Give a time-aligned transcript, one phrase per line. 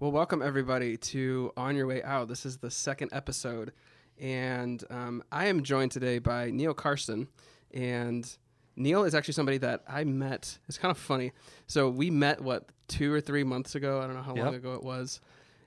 [0.00, 2.26] Well, welcome everybody to On Your Way Out.
[2.26, 3.72] This is the second episode,
[4.18, 7.28] and um, I am joined today by Neil Carson.
[7.74, 8.26] And
[8.76, 10.56] Neil is actually somebody that I met.
[10.68, 11.32] It's kind of funny.
[11.66, 14.00] So we met what two or three months ago.
[14.00, 15.20] I don't know how long ago it was,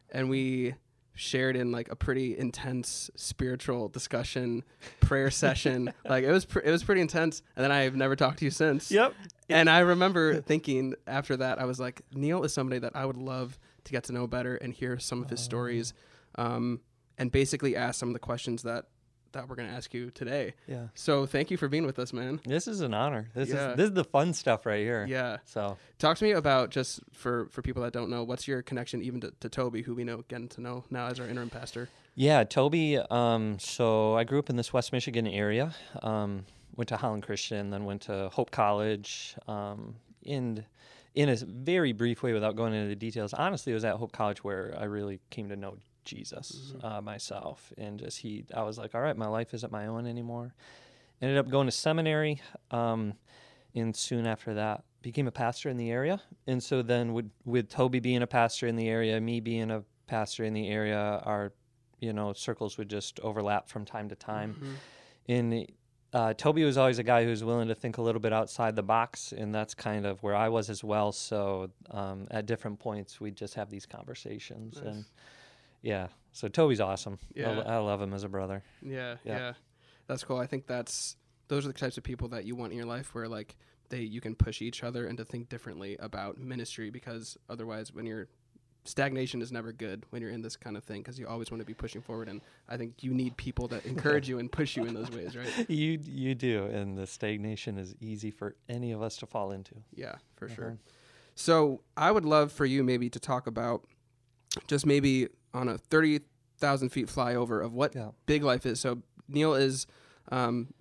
[0.09, 0.73] and we
[1.13, 4.63] shared in like a pretty intense spiritual discussion,
[5.00, 5.93] prayer session.
[6.09, 7.43] Like it was, pr- it was pretty intense.
[7.55, 8.89] And then I've never talked to you since.
[8.89, 9.13] Yep.
[9.47, 13.18] And I remember thinking after that, I was like, Neil is somebody that I would
[13.18, 15.93] love to get to know better and hear some of his stories,
[16.36, 16.79] um,
[17.18, 18.86] and basically ask some of the questions that
[19.33, 20.54] that we're going to ask you today.
[20.68, 20.89] Yeah.
[20.93, 22.39] So thank you for being with us, man.
[22.46, 23.29] This is an honor.
[23.33, 23.71] This Yeah.
[23.71, 25.07] is this is the fun stuff right here.
[25.10, 25.38] Yeah.
[25.46, 29.01] So Talk to me about just for for people that don't know, what's your connection
[29.01, 31.89] even to, to Toby, who we know getting to know now as our interim pastor.
[32.13, 33.00] yeah, Toby.
[33.09, 35.73] Um, so I grew up in this West Michigan area.
[36.03, 39.36] Um, went to Holland Christian, then went to Hope College.
[39.47, 39.95] Um,
[40.27, 40.63] and
[41.16, 44.12] in a very brief way, without going into the details, honestly, it was at Hope
[44.12, 48.45] College where I really came to know Jesus uh, myself, and just he.
[48.53, 50.53] I was like, all right, my life isn't my own anymore.
[51.22, 52.42] Ended up going to seminary.
[52.72, 53.14] Um,
[53.75, 57.67] and soon after that became a pastor in the area and so then with with
[57.70, 61.52] toby being a pastor in the area me being a pastor in the area our
[62.00, 64.75] you know circles would just overlap from time to time Mhm.
[65.27, 65.67] and
[66.14, 68.75] uh, toby was always a guy who was willing to think a little bit outside
[68.75, 72.80] the box and that's kind of where i was as well so um, at different
[72.80, 74.86] points we'd just have these conversations Nice.
[74.86, 75.05] and
[75.81, 77.50] yeah so toby's awesome I Yeah.
[77.52, 79.53] lo- I love him as a brother Yeah, yeah, Yeah.
[80.08, 80.38] That's cool.
[80.38, 81.16] I think that's
[81.47, 83.55] those are the types of people that you want in your life where like
[83.89, 88.05] they you can push each other and to think differently about ministry because otherwise when
[88.05, 88.27] you're
[88.86, 91.62] stagnation is never good when you're in this kind of thing because you always want
[91.62, 94.76] to be pushing forward and I think you need people that encourage you and push
[94.76, 95.48] you in those ways, right?
[95.70, 99.76] you you do and the stagnation is easy for any of us to fall into
[99.95, 100.56] Yeah, for Uh-huh.
[100.56, 100.78] sure.
[101.36, 103.86] So I would love for you maybe to talk about
[104.67, 106.20] just maybe on a thirty
[106.58, 108.11] thousand feet flyover of what Yeah.
[108.26, 108.80] Big Life is.
[108.80, 109.88] So Neil is,
[110.31, 110.73] um,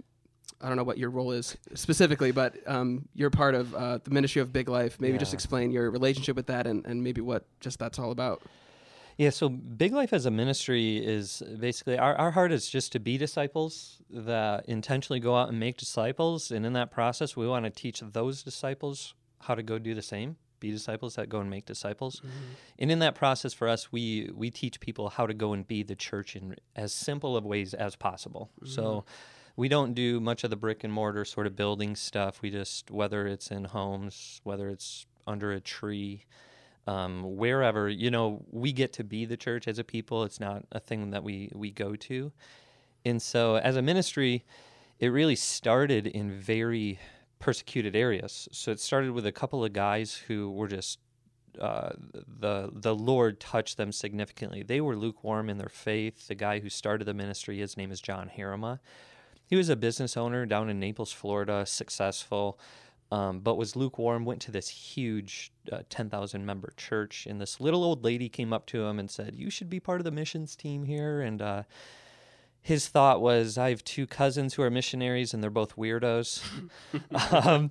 [0.63, 4.11] I don't know what your role is specifically, but um, you're part of uh, the
[4.11, 5.01] ministry of Big Life.
[5.01, 8.43] Maybe just explain your relationship with that and, and maybe what just that's all about.
[9.19, 13.01] Yeah, so Big Life as a ministry is basically our, our heart is just to
[13.01, 16.51] be disciples that intentionally go out and make disciples.
[16.51, 20.03] And in that process, we want to teach those disciples how to go do the
[20.03, 22.23] same, be disciples that go and make disciples.
[22.79, 25.83] And in that process, for us, we, we teach people how to go and be
[25.83, 28.51] the church in as simple of ways as possible.
[28.65, 29.05] So
[29.57, 32.43] we don't do much of the brick and mortar sort of building stuff.
[32.43, 36.25] We just, whether it's in homes, whether it's under a tree,
[36.87, 40.65] um, wherever you know we get to be the church as a people it's not
[40.73, 42.33] a thing that we we go to
[43.05, 44.45] and so as a ministry
[44.99, 46.99] it really started in very
[47.39, 50.99] persecuted areas so it started with a couple of guys who were just
[51.61, 51.91] uh,
[52.41, 54.63] the the Lord touched them significantly.
[54.63, 56.27] They were lukewarm in their faith.
[56.27, 58.79] The guy who started the ministry, his name is John Harima.
[59.47, 62.59] He was a business owner down in Naples, Florida, successful,
[63.11, 64.25] um, but was lukewarm.
[64.25, 68.67] Went to this huge uh, 10,000 member church, and this little old lady came up
[68.67, 71.63] to him and said, "You should be part of the missions team here." And uh,
[72.63, 76.43] his thought was, "I have two cousins who are missionaries, and they're both weirdos."
[77.45, 77.69] um,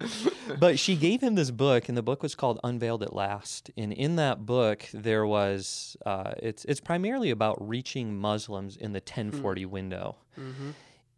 [0.59, 3.91] but she gave him this book, and the book was called "Unveiled at Last." And
[3.91, 9.65] in that book, there was uh, it's it's primarily about reaching Muslims in the 1040
[9.65, 10.71] window Mm-hmm.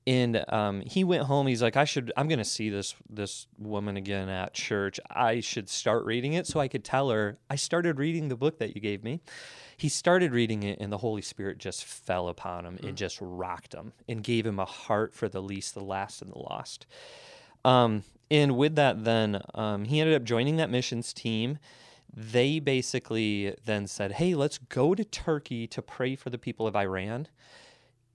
[0.06, 3.48] And um, he went home he's like i should i'm going to see this this
[3.58, 5.00] woman again at church.
[5.10, 6.48] I should start reading it.
[6.48, 9.22] So i could tell her i started reading the book that you gave me.
[9.78, 13.74] He started reading it and the holy spirit just fell upon him and just rocked
[13.74, 16.86] him and gave him a heart for the least the last and the lost.
[17.66, 21.60] Um, and with that then um, he ended up joining that missions team.
[22.16, 26.76] They basically then said hey let's go to turkey to pray for the people of
[26.76, 27.28] iran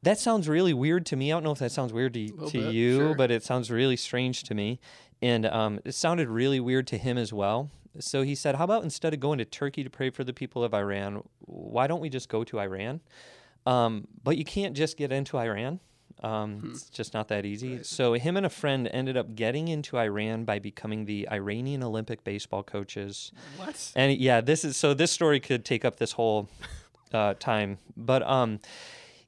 [0.03, 1.33] that sounds really weird to me.
[1.33, 3.15] I don't know if that sounds weird to, to bit, you, sure.
[3.15, 4.81] but it sounds really strange to me.
[5.21, 7.71] And um, it sounded really weird to him as well.
[7.99, 10.63] So he said, How about instead of going to Turkey to pray for the people
[10.63, 13.01] of Iran, why don't we just go to Iran?
[13.67, 15.81] Um, but you can't just get into Iran.
[16.23, 17.77] Um, It's just not that easy.
[17.77, 17.87] Right.
[17.87, 22.25] So him and a friend ended up getting into Iran by becoming the Iranian Olympic
[22.25, 23.33] baseball coaches.
[23.57, 23.93] What?
[23.95, 26.49] And yeah, this is so this story could take up this whole
[27.13, 27.79] uh, time.
[27.97, 28.61] But um,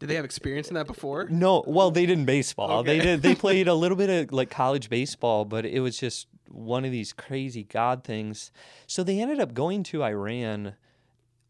[0.01, 1.27] Did they have experience in that before?
[1.29, 2.83] no, well, they didn't baseball.
[2.83, 3.23] They did.
[3.23, 6.91] They played a little bit of like college baseball, but it was just one of
[6.91, 8.51] these crazy God things.
[8.87, 10.75] So they ended up going to Iran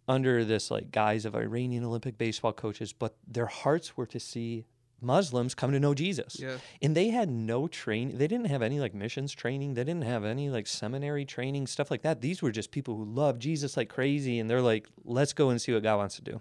[0.08, 4.66] under this like guise of Iranian Olympic baseball coaches, but their hearts were to see
[5.00, 6.38] Muslims come to know Jesus.
[6.38, 6.56] Yeah.
[6.82, 8.18] And they had no training.
[8.18, 9.74] They didn't have any like missions training.
[9.74, 12.20] They didn't have any like seminary training, stuff like that.
[12.20, 14.38] These were just people who love Jesus like crazy.
[14.38, 16.40] And they're like, let's go and see what God wants to do.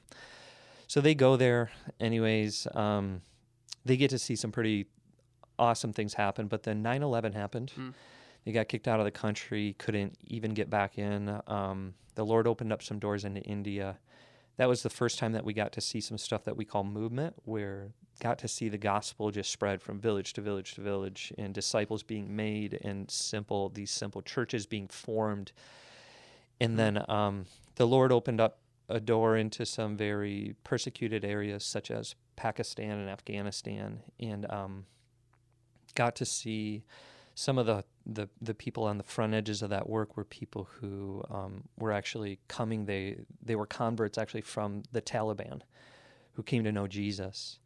[0.89, 1.69] So they go there,
[1.99, 2.67] anyways.
[2.73, 3.21] Um,
[3.85, 4.87] they get to see some pretty
[5.59, 6.47] awesome things happen.
[6.47, 7.69] But then 9 11 happened.
[7.75, 7.89] Hmm.
[8.43, 11.39] They got kicked out of the country, couldn't even get back in.
[11.45, 13.99] Um, the Lord opened up some doors into India.
[14.57, 16.83] That was the first time that we got to see some stuff that we call
[16.83, 17.89] movement, where
[18.19, 22.01] got to see the gospel just spread from village to village to village, and disciples
[22.01, 25.51] being made, and simple these simple churches being formed.
[26.59, 27.45] And then um,
[27.75, 28.57] the Lord opened up
[28.89, 34.85] a door into some very persecuted areas, such as Pakistan and Afghanistan, and um,
[35.95, 36.83] got to see
[37.35, 40.67] some of the, the, the people on the front edges of that work were people
[40.81, 42.85] who um, were actually coming.
[42.85, 45.61] They they were converts actually from the Taliban,
[46.33, 47.59] who came to know Jesus,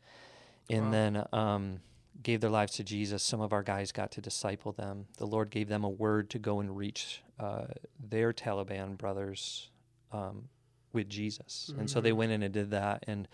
[0.70, 0.92] and Wow.
[0.92, 1.80] then um,
[2.22, 3.24] gave their lives to Jesus.
[3.24, 5.08] Some of our guys got to disciple them.
[5.18, 7.66] The Lord gave them a word to go and reach uh,
[8.00, 9.70] their Taliban brothers
[10.12, 10.50] um,
[10.94, 12.16] with Jesus, and so they Mhm.
[12.18, 13.04] went in and did that.
[13.08, 13.28] And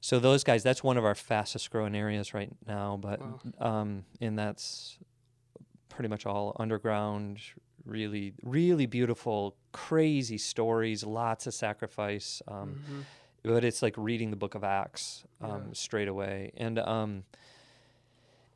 [0.00, 2.96] so those guys, that's one of our fastest growing areas right now.
[2.96, 3.40] But Wow.
[3.58, 4.98] um, and that's
[5.88, 7.38] pretty much all underground.
[7.84, 11.04] Really, really beautiful, crazy stories.
[11.04, 12.42] Lots of sacrifice.
[12.48, 13.04] Um, Mhm.
[13.44, 15.72] but it's like reading the book of acts um, Yeah.
[15.74, 17.24] straight away and um,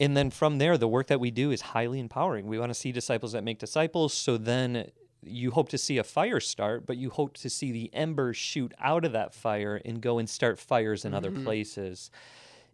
[0.00, 2.74] and then from there the work that we do is highly empowering we want to
[2.74, 4.90] see disciples that make disciples so then
[5.22, 8.72] you hope to see a fire start but you hope to see the embers shoot
[8.80, 11.44] out of that fire and go and start fires in other Mhm.
[11.44, 12.10] places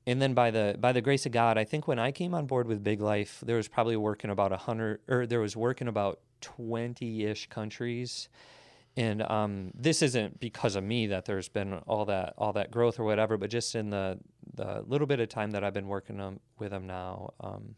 [0.06, 2.46] and then by the by the grace of god i think when i came on
[2.46, 5.80] board with big life there was probably work in about 100 or there was work
[5.80, 8.28] in about 20-ish countries
[8.98, 12.98] and um, this isn't because of me that there's been all that all that growth
[12.98, 14.18] or whatever, but just in the
[14.54, 17.74] the little bit of time that I've been working um, with them now, um,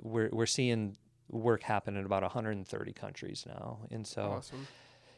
[0.00, 0.96] we're we're seeing
[1.30, 4.66] work happen in about 130 countries now, and so Awesome.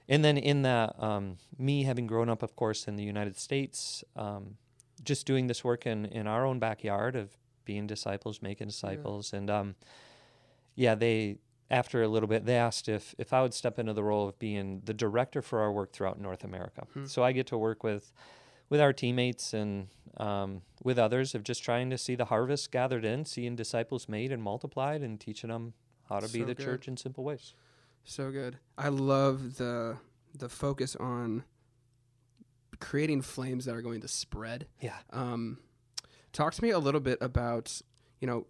[0.09, 4.05] and then in that, um, me having grown up, of course, in the United States,
[4.15, 4.57] um,
[5.05, 9.33] just doing this work in, in our own backyard of being disciples, making disciples.
[9.33, 9.75] And um,
[10.75, 11.39] yeah, they,
[11.71, 14.39] after a little bit, they asked if, if I would step into the role of
[14.39, 16.87] being the director for our work throughout North America.
[16.95, 17.07] Hmm.
[17.07, 18.13] So I get to work with,
[18.71, 23.05] with our teammates and um, with others of just trying to see the harvest gathered
[23.05, 25.75] in, seeing disciples made and multiplied, and teaching them
[26.09, 26.65] how to be the good.
[26.65, 27.55] church in simple ways.
[28.05, 28.59] So good.
[28.79, 29.99] I love the
[30.35, 31.45] the focus on
[32.79, 34.67] creating flames that are going to spread.
[34.81, 34.97] Yeah.
[35.11, 35.59] Um,
[36.33, 37.81] talk to me a little bit about,
[38.21, 38.47] you know,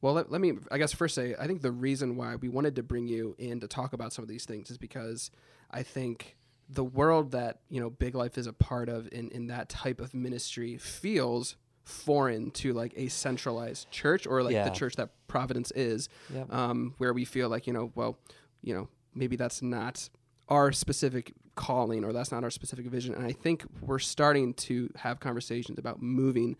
[0.00, 2.76] well, let, let me, I guess, first say, I think the reason why we wanted
[2.76, 5.30] to bring you in to talk about some of these things is because
[5.70, 6.36] I think
[6.68, 10.00] the world that, you know, Big Life is a part of in, in that type
[10.00, 14.68] of ministry feels foreign to like a centralized church or like Yeah.
[14.68, 16.52] the church that Providence is Yep.
[16.52, 18.18] um, where we feel like you know, well,
[18.62, 20.10] you know, maybe that's not
[20.48, 23.14] our specific calling or that's not our specific vision.
[23.14, 26.56] And I think we're starting to have conversations about moving,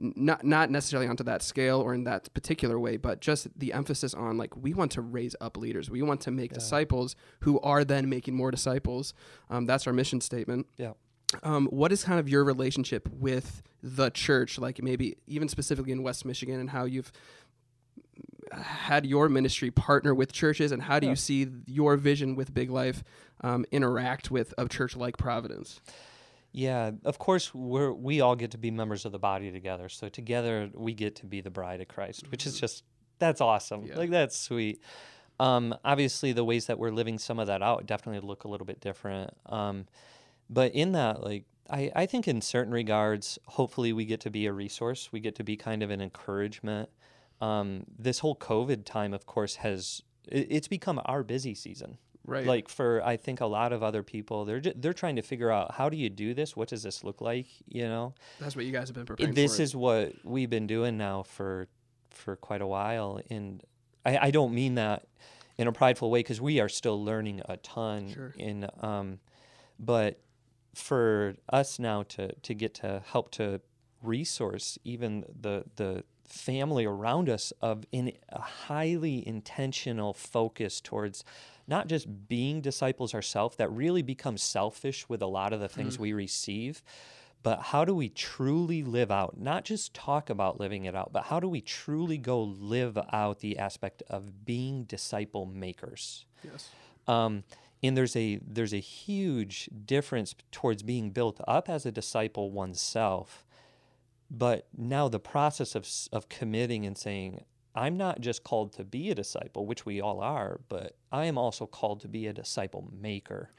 [0.00, 3.72] n- not not necessarily onto that scale or in that particular way, but just the
[3.72, 6.58] emphasis on like we want to raise up leaders, we want to make Yeah.
[6.58, 9.12] disciples who are then making more disciples.
[9.50, 10.66] Um, that's our mission statement.
[10.76, 10.92] Yeah.
[11.42, 16.02] Um, what is kind of your relationship with the church, like maybe even specifically in
[16.02, 17.12] West Michigan, and how you've
[18.52, 21.10] had your ministry partner with churches, and how do Yeah.
[21.12, 23.04] you see your vision with Big Life
[23.42, 25.80] um, interact with a church like Providence?
[26.50, 29.90] Yeah, of course we're we all get to be members of the body together.
[29.90, 32.84] So together we get to be the bride of Christ, which is just
[33.18, 33.84] that's awesome.
[33.84, 33.98] Yeah.
[33.98, 34.82] Like that's sweet.
[35.38, 38.64] Um, obviously the ways that we're living some of that out definitely look a little
[38.66, 39.30] bit different.
[39.46, 39.86] Um,
[40.50, 44.46] but in that, like I, I think in certain regards, hopefully we get to be
[44.46, 45.10] a resource.
[45.12, 46.88] We get to be kind of an encouragement.
[47.40, 52.44] Um, this whole COVID time, of course, has it, it's become our busy season Right.
[52.46, 55.50] like for I think a lot of other people, they're ju- they're trying to figure
[55.50, 56.54] out how do you do this?
[56.54, 57.46] What does this look like?
[57.66, 59.62] You know, that's what you guys have been preparing this for.
[59.62, 61.68] is what we've been doing now for
[62.10, 63.64] for quite a while, and
[64.04, 65.06] I, I don't mean that
[65.56, 68.12] in a prideful way because we are still learning a ton.
[68.12, 68.34] Sure.
[68.36, 69.20] In um,
[69.78, 70.20] but
[70.78, 73.60] for us now to to get to help to
[74.02, 81.24] resource even the the family around us of in a highly intentional focus towards
[81.66, 85.98] not just being disciples ourselves that really becomes selfish with a lot of the things
[85.98, 86.82] we receive
[87.42, 91.24] but how do we truly live out not just talk about living it out but
[91.24, 96.68] how do we truly go live out the aspect of being disciple makers yes.
[97.06, 97.42] um,
[97.82, 103.44] and there's a there's a huge difference towards being built up as a disciple oneself
[104.30, 107.44] but now the process of of committing and saying
[107.74, 111.38] I'm not just called to be a disciple, which we all are, but I am
[111.38, 113.50] also called to be a disciple maker.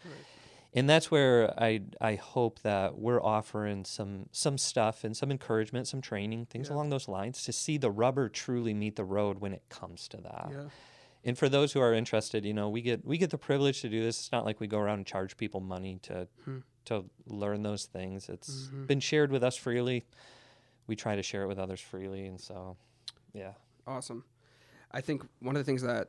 [0.73, 5.87] And that's where I I hope that we're offering some some stuff and some encouragement,
[5.87, 6.75] some training, things Yeah.
[6.75, 10.17] along those lines to see the rubber truly meet the road when it comes to
[10.17, 10.47] that.
[10.51, 10.63] Yeah.
[11.25, 13.89] And for those who are interested, you know, we get we get the privilege to
[13.89, 14.19] do this.
[14.19, 16.59] It's not like we go around and charge people money to Hmm.
[16.85, 18.29] to learn those things.
[18.29, 18.87] It's Mhm.
[18.87, 20.05] been shared with us freely.
[20.87, 22.77] We try to share it with others freely, and so,
[23.33, 23.53] yeah.
[23.85, 24.23] Awesome.
[24.91, 26.07] I think one of the things that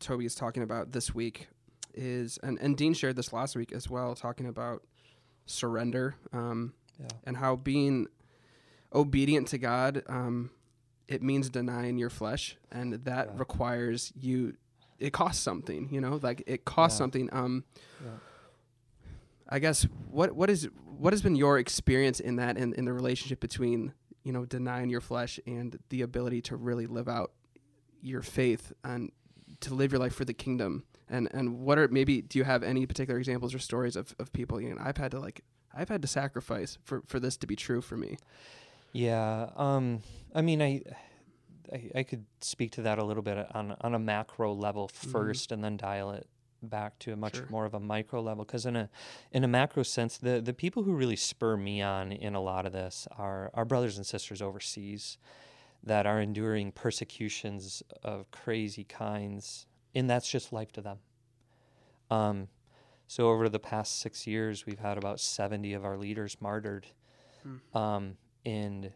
[0.00, 1.48] Toby is talking about this week
[1.94, 4.82] is, and, and Dean shared this last week as well, talking about
[5.46, 7.08] surrender um, Yeah.
[7.24, 8.06] and how being
[8.92, 10.50] obedient to God, um,
[11.08, 13.38] it means denying your flesh, and that Yeah.
[13.38, 14.54] requires you.
[14.98, 17.04] It costs something, you know, like it costs Yeah.
[17.04, 17.28] something.
[17.32, 17.64] Um,
[18.04, 18.10] Yeah.
[19.48, 22.92] I guess what what is what has been your experience in that in, in the
[22.92, 23.92] relationship between
[24.24, 27.32] you know denying your flesh and the ability to really live out
[28.02, 29.10] your faith and
[29.60, 32.62] to live your life for the kingdom and and what are maybe do you have
[32.62, 35.40] any particular examples or stories of, of people you know I've had to like
[35.72, 38.18] I've had to sacrifice for for this to be true for me
[38.98, 39.50] Yeah.
[39.56, 40.00] Um,
[40.34, 40.82] I mean, I,
[41.72, 45.52] I, I could speak to that a little bit on on a macro level 1st
[45.52, 46.26] and then dial it
[46.62, 47.46] back to a much Sure.
[47.48, 48.44] more of a micro level.
[48.44, 48.90] Because in a
[49.30, 52.66] in a macro sense, the the people who really spur me on in a lot
[52.66, 55.16] of this are our brothers and sisters overseas
[55.84, 60.98] that are enduring persecutions of crazy kinds, and that's just life to them.
[62.10, 62.48] Um,
[63.06, 66.88] so over the past six years, we've had about seventy of our leaders martyred.
[67.72, 68.16] Um,
[68.48, 68.92] and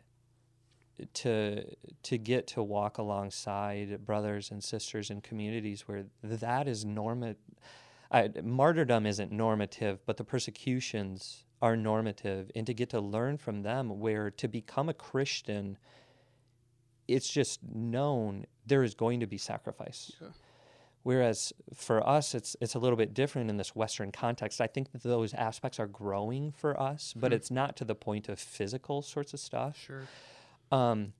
[1.14, 1.64] to
[2.02, 7.34] to get to walk alongside brothers and sisters in communities where that is norma
[8.42, 13.98] martyrdom isn't normative but the persecutions are normative and to get to learn from them
[14.00, 15.76] where to become a christian
[17.08, 20.28] it's just known there is going to be sacrifice Yeah.
[21.04, 24.60] Whereas for us, it's it's a little bit different in this Western context.
[24.60, 27.36] I think that those aspects are growing for us, but Hmm.
[27.36, 29.76] it's not to the point of physical sorts of stuff.
[29.76, 30.02] sure
[30.70, 31.12] Um,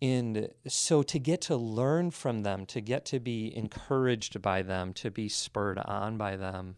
[0.00, 4.92] and so to get to learn from them, to get to be encouraged by them,
[4.94, 6.76] to be spurred on by them,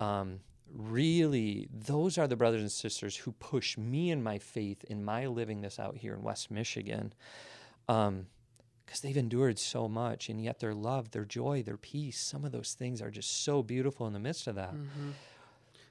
[0.00, 0.40] um,
[0.72, 5.26] really, those are the brothers and sisters who push me in my faith in my
[5.26, 7.12] living this out here in West Michigan.
[7.88, 8.26] Um,
[8.94, 12.52] because they've endured so much, and yet their love, their joy, their peace, some of
[12.52, 14.70] those things are just so beautiful in the midst of that.
[14.70, 15.10] hmm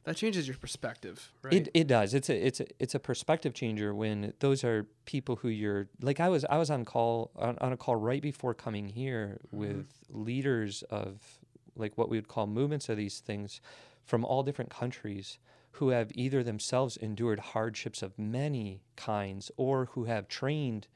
[0.06, 2.14] that changes your perspective right It it does.
[2.14, 6.20] It's a it's a it's a perspective changer when those are people who you're like
[6.20, 9.88] I was I was on call on, on a call right before coming here with
[10.10, 11.22] leaders of
[11.78, 13.62] like what we would call movements of these things
[14.04, 15.40] from all different countries
[15.78, 20.88] who have either themselves endured hardships of many kinds or who have trained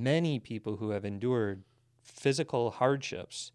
[0.00, 1.64] many people who have endured
[2.02, 3.50] physical hardships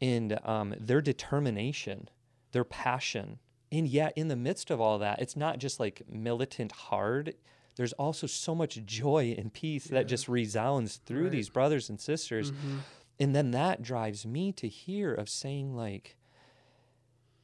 [0.00, 2.08] and um, their determination,
[2.52, 3.38] their passion.
[3.72, 7.34] And yet, in the midst of all that, it's not just like militant hard.
[7.76, 9.94] There's also so much joy and peace Yeah.
[10.00, 11.32] that just resounds through Right.
[11.32, 12.52] these brothers and sisters.
[12.52, 12.78] Mhm.
[13.18, 16.16] And then that drives me to hear of saying, like,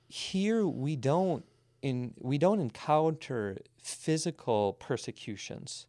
[0.08, 1.44] here we don't
[1.82, 5.86] in we don't encounter physical persecutions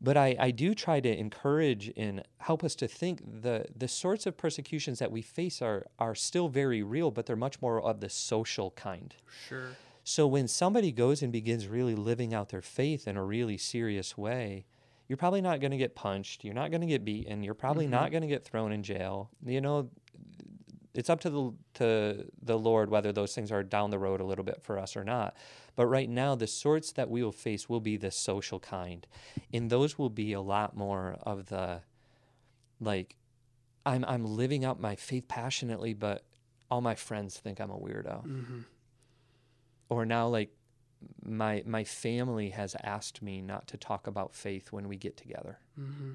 [0.00, 4.26] but I, I do try to encourage and help us to think the the sorts
[4.26, 8.00] of persecutions that we face are are still very real, but they're much more of
[8.00, 9.14] the social kind.
[9.48, 9.70] sure
[10.04, 14.16] So when somebody goes and begins really living out their faith in a really serious
[14.16, 14.64] way,
[15.08, 16.44] you're probably not going to get punched.
[16.44, 17.42] You're not going to get beaten.
[17.42, 17.90] You're probably Mhm.
[17.98, 19.30] not going to get thrown in jail.
[19.44, 19.90] You know,
[20.98, 24.24] it's up to the to the Lord whether those things are down the road a
[24.24, 25.34] little bit for us or not.
[25.76, 29.06] But right now, the sorts that we will face will be the social kind,
[29.54, 31.82] and those will be a lot more of the
[32.80, 33.16] like,
[33.86, 36.24] I'm I'm living out my faith passionately, but
[36.70, 38.60] all my friends think I'm a weirdo hmm
[39.88, 40.50] or now like
[41.24, 45.58] my my family has asked me not to talk about faith when we get together.
[45.76, 46.12] hmm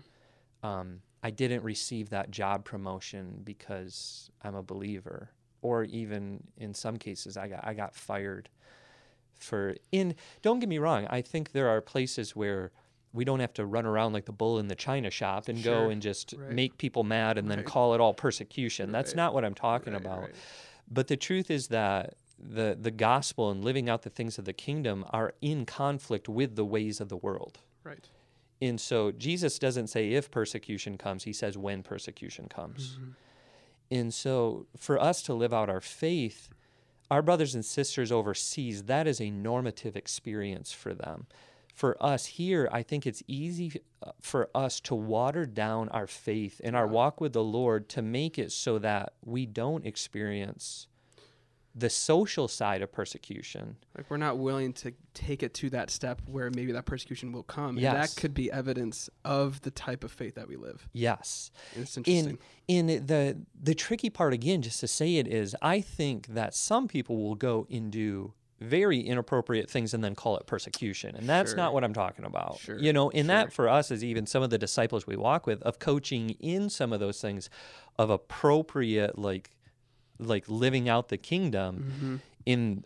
[0.61, 5.29] Um, I didn't receive that job promotion because I'm a believer,
[5.61, 8.49] or even in some cases, I got I got fired
[9.39, 10.15] for in.
[10.41, 11.07] Don't get me wrong.
[11.09, 12.71] I think there are places where
[13.13, 15.83] we don't have to run around like the bull in the china shop and Sure,
[15.85, 16.49] go and just right.
[16.51, 17.65] make people mad and then Right.
[17.65, 18.91] call it all persecution.
[18.91, 20.21] That's not what I'm talking Right, about.
[20.23, 20.35] right.
[20.89, 24.51] But the truth is that the the gospel and living out the things of the
[24.53, 27.59] kingdom are in conflict with the ways of the world.
[27.85, 28.09] right
[28.61, 32.97] And so Jesus doesn't say if persecution comes, he says when persecution comes.
[32.97, 33.15] Mhm.
[33.91, 36.49] And so for us to live out our faith,
[37.11, 41.27] our brothers and sisters overseas, that is a normative experience for them.
[41.75, 46.61] for us here, I think it's easy uh, for us to water down our faith
[46.63, 50.85] and our walk with the Lord to make it so that we don't experience
[51.75, 53.75] the social side of persecution.
[53.97, 57.43] Like we're not willing to take it to that step where maybe that persecution will
[57.43, 57.77] come.
[57.77, 57.93] Yes.
[57.93, 60.87] And that could be evidence of the type of faith that we live.
[60.93, 61.49] Yes.
[61.75, 62.37] It's interesting.
[62.67, 66.53] In in the the tricky part again, just to say it is, I think that
[66.53, 71.15] some people will go and do very inappropriate things and then call it persecution.
[71.17, 71.57] And that's Sure.
[71.57, 72.59] not what I'm talking about.
[72.59, 73.35] Sure, You know, and sure.
[73.35, 76.69] that for us is even some of the disciples we walk with of coaching in
[76.69, 77.49] some of those things
[77.97, 79.51] of appropriate like
[80.27, 82.15] like living out the kingdom Mm-hmm.
[82.45, 82.83] in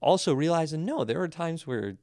[0.00, 1.96] also realizing no, there are times where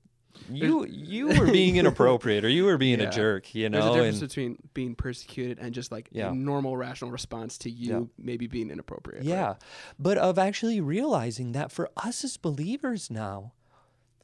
[0.49, 3.07] you you were being inappropriate or you were being Yeah.
[3.07, 6.31] a jerk, you know There's a difference and between being persecuted and just like Yeah.
[6.31, 8.01] a normal rational response to you Yeah.
[8.17, 9.19] maybe being inappropriate.
[9.21, 9.27] right?
[9.29, 9.53] Yeah.
[9.97, 13.53] But of actually realizing that for us as believers now,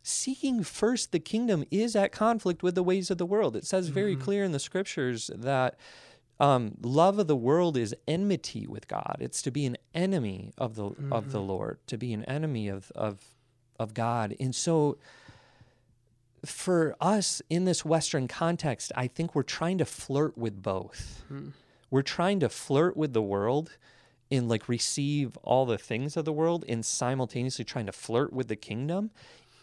[0.03, 3.55] seeking first the kingdom is at conflict with the ways of the world.
[3.55, 5.77] It says very clear in the scriptures that
[6.41, 9.17] um, love of the world is enmity with God.
[9.19, 12.91] It's to be an enemy of the of the Lord, to be an enemy of
[12.95, 13.19] of
[13.79, 14.35] of God.
[14.39, 14.97] And so
[16.43, 21.23] for us in this Western context, I think we're trying to flirt with both.
[21.91, 23.77] We're trying to flirt with the world
[24.31, 28.47] and like receive all the things of the world and simultaneously trying to flirt with
[28.47, 29.11] the kingdom.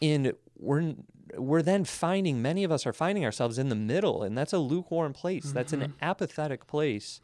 [0.00, 0.94] And we're
[1.36, 4.58] we're then finding many of us are finding ourselves in the middle, and that's a
[4.58, 5.52] lukewarm place.
[5.52, 7.20] That's an apathetic place.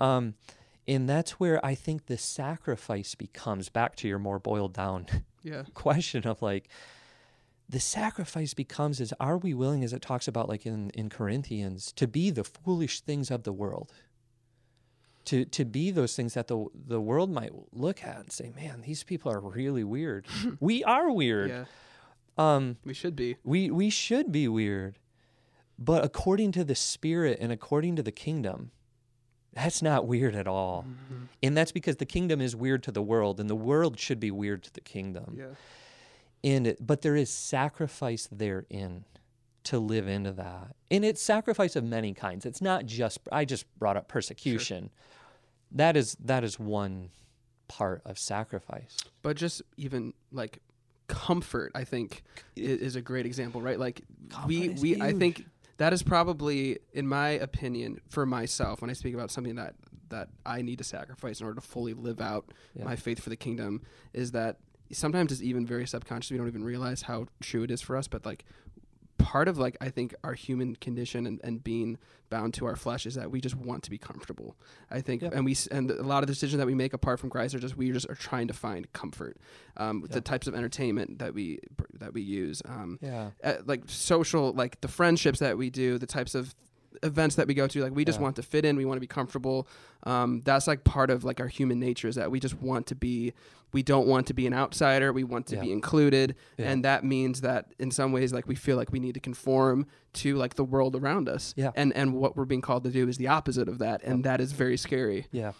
[0.00, 0.34] Um,
[0.88, 5.06] and that's where I think the sacrifice becomes back to your more boiled down
[5.42, 5.64] Yeah.
[5.74, 6.68] question of like
[7.68, 11.90] the sacrifice becomes is are we willing as it talks about like in, in corinthians
[11.92, 13.92] to be the foolish things of the world
[15.24, 18.82] to to be those things that the the world might look at and say man
[18.82, 20.26] these people are really weird
[20.60, 21.64] we are weird Yeah.
[22.38, 23.36] Um We should be.
[23.44, 24.98] we we should be weird
[25.78, 28.70] but according to the spirit and according to the kingdom
[29.52, 31.24] that's not weird at all Mm-hmm.
[31.42, 34.30] and that's because the kingdom is weird to the world and the world should be
[34.30, 35.54] weird to the kingdom Yeah.
[36.44, 39.04] and it, but there is sacrifice therein
[39.64, 43.64] to live into that and it's sacrifice of many kinds it's not just i just
[43.78, 45.18] brought up persecution Sure.
[45.72, 47.10] that is that is one
[47.68, 50.60] part of sacrifice But just even like
[51.08, 52.22] comfort, I think,
[52.56, 53.78] i- is a great example, right?
[53.78, 54.02] Like
[54.46, 55.44] we Comfort is we I think
[55.78, 59.74] that is probably, in my opinion, for myself, when I speak about something that
[60.08, 62.84] that I need to sacrifice in order to fully live out Yeah.
[62.84, 64.58] my faith for the kingdom, is that
[64.92, 66.30] sometimes it's even very subconscious.
[66.30, 68.44] We don't even realize how true it is for us, but like
[69.26, 71.98] part of like I think our human condition and, and being
[72.30, 74.56] bound to our flesh is that we just want to be comfortable.
[74.90, 75.34] I think, Yep.
[75.34, 77.58] and we and a lot of the decisions that we make apart from Christ are
[77.58, 79.36] just we just are trying to find comfort.
[79.76, 81.58] Um, with The types of entertainment that we
[82.02, 86.06] that we use, um, yeah uh, like social, like the friendships that we do, the
[86.18, 86.54] types of
[87.02, 88.22] events that we go to like we just Yeah.
[88.26, 89.68] want to fit in we want to be comfortable
[90.04, 92.94] um, that's like part of like our human nature is that we just want to
[92.94, 93.34] be
[93.76, 95.60] we don't want to be an outsider we want to Yeah.
[95.66, 96.70] be included Yeah.
[96.70, 99.86] and that means that in some ways like we feel like we need to conform
[100.14, 101.72] to like the world around us Yeah.
[101.76, 104.40] and and what we're being called to do is the opposite of that and that
[104.40, 105.52] is very scary Yeah.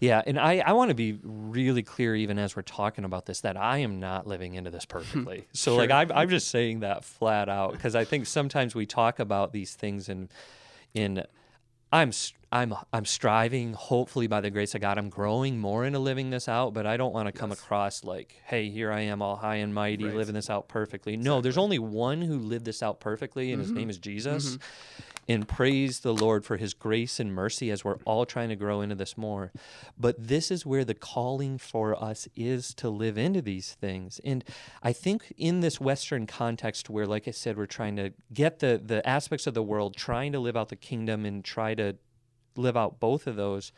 [0.00, 0.20] Yeah.
[0.26, 3.56] And I, I want to be really clear, even as we're talking about this, that
[3.56, 5.46] I am not living into this perfectly.
[5.52, 9.18] so, like, I'm, I'm just saying that flat out because I think sometimes we talk
[9.20, 10.28] about these things in,
[10.92, 11.22] in,
[11.94, 12.10] I'm,
[12.50, 16.48] I'm, I'm striving, hopefully, by the grace of God, I'm growing more into living this
[16.48, 19.56] out, but I don't want to come across like, hey, here I am, all high
[19.56, 20.14] and mighty, Right.
[20.16, 21.16] living this out perfectly.
[21.16, 23.78] No, there's only one who lived this out perfectly, and his mm-hmm.
[23.78, 24.56] name is Jesus.
[24.56, 25.13] Mm-hmm.
[25.28, 28.80] And praise the Lord for his grace and mercy as we're all trying to grow
[28.80, 29.52] into this more.
[29.98, 34.20] But this is where the calling for us is to live into these things.
[34.24, 34.44] And
[34.82, 38.80] I think in this Western context where, like I said, we're trying to get the,
[38.84, 41.96] the aspects of the world, trying to live out the kingdom and try to
[42.56, 43.72] live out both of those,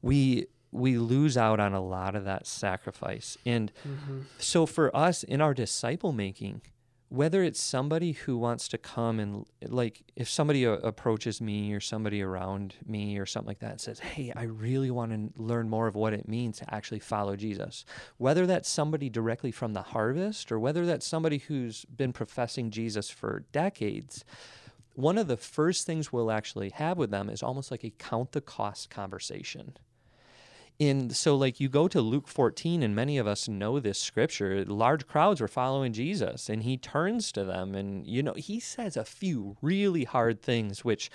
[0.00, 3.36] we we lose out on a lot of that sacrifice.
[3.44, 4.22] And mm-hmm.
[4.38, 6.62] so for us in our disciple making,
[7.12, 11.78] whether it's somebody who wants to come and like if somebody a- approaches me or
[11.78, 15.86] somebody around me or something like that says hey i really want to learn more
[15.86, 17.84] of what it means to actually follow jesus
[18.16, 23.10] whether that's somebody directly from the harvest or whether that's somebody who's been professing jesus
[23.10, 24.24] for decades
[24.94, 28.32] one of the first things we'll actually have with them is almost like a count
[28.32, 29.76] the cost conversation
[30.82, 34.64] in so like you go to Luke 14 and many of us know this scripture
[34.64, 38.96] large crowds were following Jesus and he turns to them and you know he says
[38.96, 41.10] a few really hard things which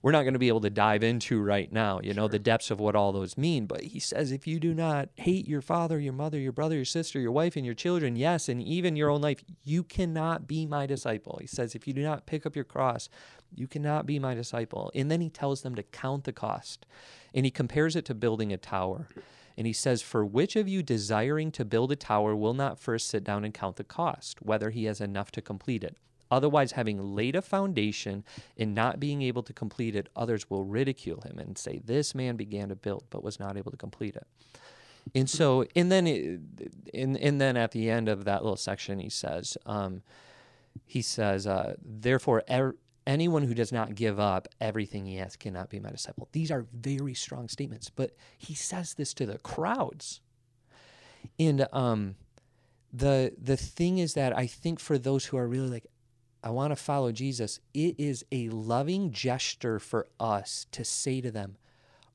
[0.00, 2.72] we're not going to be able to dive into right now, you know, the depths
[2.72, 3.66] of what all those mean.
[3.66, 6.84] But he says, if you do not hate your father, your mother, your brother, your
[6.84, 10.66] sister, your wife, and your children, yes, and even your own life, you cannot be
[10.66, 11.38] my disciple.
[11.40, 13.08] He says, if you do not pick up your cross,
[13.54, 14.90] you cannot be my disciple.
[14.94, 16.86] And then he tells them to count the cost.
[17.34, 19.08] And he compares it to building a tower.
[19.56, 23.08] And he says, For which of you desiring to build a tower will not first
[23.08, 25.96] sit down and count the cost, whether he has enough to complete it?
[26.30, 28.24] Otherwise, having laid a foundation
[28.56, 32.36] and not being able to complete it, others will ridicule him and say, This man
[32.36, 34.26] began to build, but was not able to complete it.
[35.14, 36.06] And so, and then,
[36.94, 40.02] and, and then at the end of that little section, he says, um,
[40.86, 45.70] he says, uh, therefore, er, anyone who does not give up everything he has cannot
[45.70, 46.28] be my disciple.
[46.32, 50.20] These are very strong statements, but he says this to the crowds.
[51.38, 52.16] And um,
[52.92, 55.86] the the thing is that I think for those who are really like,
[56.44, 61.30] I want to follow Jesus, it is a loving gesture for us to say to
[61.30, 61.56] them,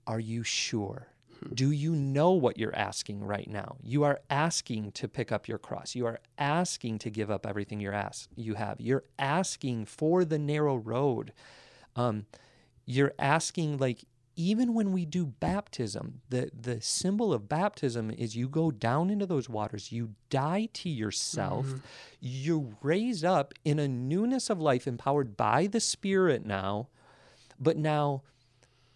[0.06, 1.08] Are you sure?
[1.54, 3.78] Do you know what you're asking right now?
[3.84, 5.96] You are asking to pick up your cross.
[5.96, 8.80] You are asking to give up everything you're ask, you have.
[8.80, 11.34] You're asking for the narrow road.
[11.96, 12.26] Um,
[12.86, 18.48] you're asking, like, even when we do baptism, the, the symbol of baptism is you
[18.48, 21.78] go down into those waters, you die to yourself, mm-hmm.
[22.20, 26.88] you raise up in a newness of life empowered by the Spirit now,
[27.60, 28.22] but now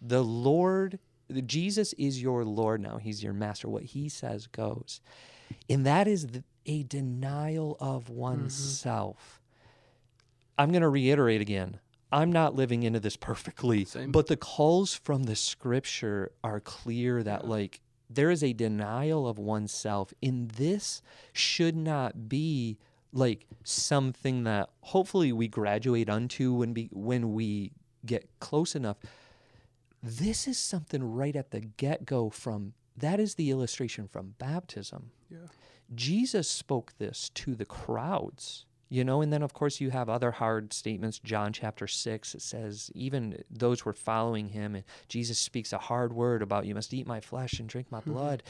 [0.00, 1.00] the Lord
[1.40, 2.98] Jesus is your Lord now.
[2.98, 3.68] He's your master.
[3.68, 5.00] What he says goes.
[5.68, 8.14] And that is the, a denial of mm-hmm.
[8.14, 9.16] oneself.
[9.16, 10.62] Mm-hmm.
[10.62, 11.80] I'm going to reiterate again.
[12.12, 14.12] I'm not living into this perfectly, Same.
[14.12, 17.50] but the calls from the scripture are clear that, yeah.
[17.50, 20.12] like, there is a denial of oneself.
[20.22, 21.00] And this
[21.32, 22.78] should not be
[23.12, 27.72] like something that hopefully we graduate unto when, be, when we
[28.04, 28.96] get close enough
[30.02, 35.10] this is something right at the get go from that is the illustration from baptism.
[35.30, 35.38] Yeah.
[35.94, 40.30] Jesus spoke this to the crowds, you know, and then of course you have other
[40.30, 41.18] hard statements.
[41.18, 45.78] John chapter 6, it says, even those who are following him, and Jesus speaks a
[45.78, 48.12] hard word about, you must eat my flesh and drink my mm-hmm.
[48.12, 48.42] blood.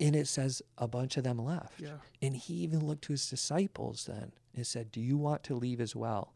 [0.00, 1.80] And it says a bunch of them left.
[1.80, 1.98] Yeah.
[2.20, 5.80] And he even looked to his disciples then and said, Do you want to leave
[5.80, 6.32] as well?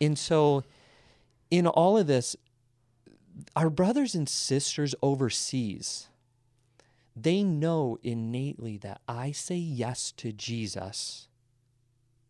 [0.00, 0.64] And so,
[1.50, 2.36] in all of this,
[3.56, 6.08] our brothers and sisters overseas,
[7.16, 11.28] they know innately that I say yes to Jesus.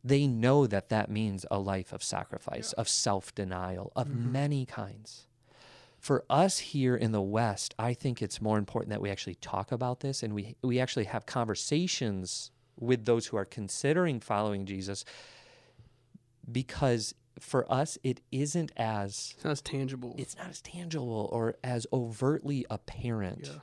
[0.02, 2.80] They know that that means a life of sacrifice, yeah.
[2.80, 4.32] of self denial, of mm-hmm.
[4.32, 5.26] many kinds.
[5.98, 9.70] For us here in the West, I think it's more important that we actually talk
[9.70, 15.04] about this and we, we actually have conversations with those who are considering following Jesus
[16.50, 20.14] because for us, it isn't as it's not as tangible.
[20.18, 23.60] It's not as tangible or as overtly apparent yeah.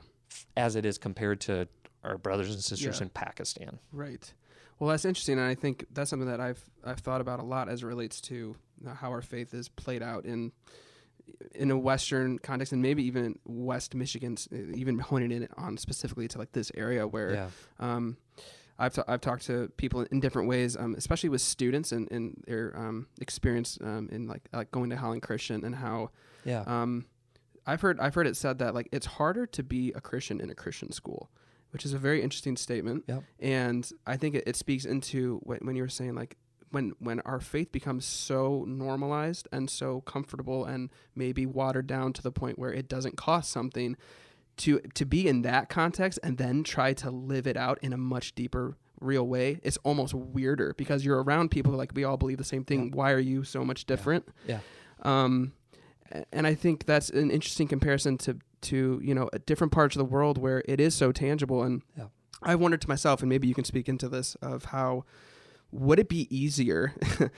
[0.56, 1.68] as it is compared to
[2.04, 3.04] our brothers and sisters yeah.
[3.04, 3.78] in Pakistan.
[3.92, 4.32] Right.
[4.78, 7.68] Well, that's interesting, and I think that's something that I've I've thought about a lot
[7.68, 10.52] as it relates to how our faith is played out in
[11.54, 14.36] in a Western context, and maybe even West Michigan,
[14.74, 17.32] even honing in on specifically to like this area where.
[17.32, 17.48] Yeah.
[17.78, 18.16] Um,
[18.78, 22.42] I've, t- I've talked to people in different ways, um, especially with students and, and
[22.46, 26.10] their um, experience um, in like like going to Holland Christian and how
[26.44, 27.06] yeah um,
[27.66, 30.48] I've heard I've heard it said that like it's harder to be a Christian in
[30.48, 31.28] a Christian school,
[31.70, 33.04] which is a very interesting statement.
[33.08, 33.24] Yep.
[33.40, 36.36] And I think it, it speaks into when, when you were saying like
[36.70, 42.22] when when our faith becomes so normalized and so comfortable and maybe watered down to
[42.22, 43.96] the point where it doesn't cost something
[44.58, 47.96] to to be in that context and then try to live it out in a
[47.96, 52.38] much deeper real way it's almost weirder because you're around people like we all believe
[52.38, 52.94] the same thing yeah.
[52.94, 54.58] why are you so much different yeah,
[55.04, 55.24] yeah.
[55.24, 55.52] um
[56.32, 60.04] and i think that's an interesting comparison to to you know different parts of the
[60.04, 62.06] world where it is so tangible and yeah.
[62.42, 65.04] i wondered to myself and maybe you can speak into this of how
[65.70, 66.92] would it be easier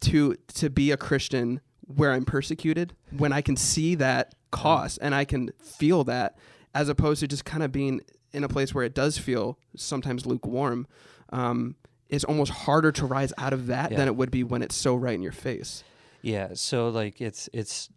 [0.00, 1.60] to to be a christian
[1.96, 6.36] where i'm persecuted when i can see that cost and I can feel that
[6.74, 8.00] as opposed to just kind of being
[8.32, 10.86] in a place where it does feel sometimes lukewarm.
[11.30, 11.76] Um,
[12.08, 13.96] it's almost harder to rise out of that yeah.
[13.96, 15.84] than it would be when it's so right in your face.
[16.22, 16.50] Yeah.
[16.54, 17.88] So like it's it's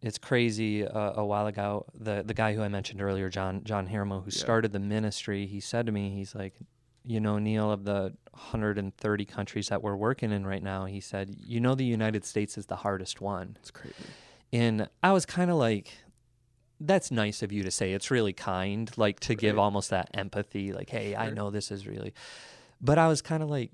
[0.00, 0.86] it's crazy.
[0.86, 4.30] Uh, a while ago, the the guy who I mentioned earlier, John John Harimo, who
[4.30, 4.38] yeah.
[4.38, 6.54] started the ministry, he said to me, he's like,
[7.08, 11.34] you know, Neil, of the 130 countries that we're working in right now, he said,
[11.38, 13.56] you know, the United States is the hardest one.
[13.60, 13.94] It's crazy.
[14.52, 15.90] And I was kind of like,
[16.80, 17.92] that's nice of you to say.
[17.94, 19.38] It's really kind, like to right.
[19.38, 21.28] give almost that empathy, like, hey, right.
[21.28, 22.12] I know this is really.
[22.78, 23.72] But I was kind of like,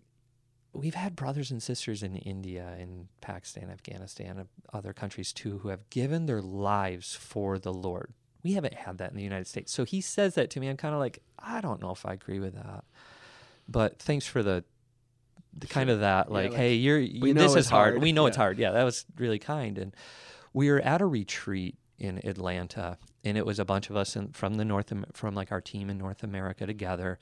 [0.73, 5.91] we've had brothers and sisters in India, in Pakistan, Afghanistan, other countries too, who have
[5.91, 8.13] given their lives for the Lord.
[8.45, 9.73] We haven't had that in the United States.
[9.73, 10.69] So he says that to me.
[10.69, 12.85] I'm kind of like, I don't know if I agree with that.
[13.69, 14.65] But thanks for the,
[15.57, 17.95] the kind of that, Yeah, like, like, hey, you're you, this is hard.
[17.95, 18.03] hard.
[18.03, 18.59] We know it's hard.
[18.59, 19.79] Yeah, that was really kind.
[19.79, 19.95] And
[20.53, 24.29] we were at a retreat in Atlanta, and it was a bunch of us in,
[24.29, 27.19] from the North from like our team in North America together.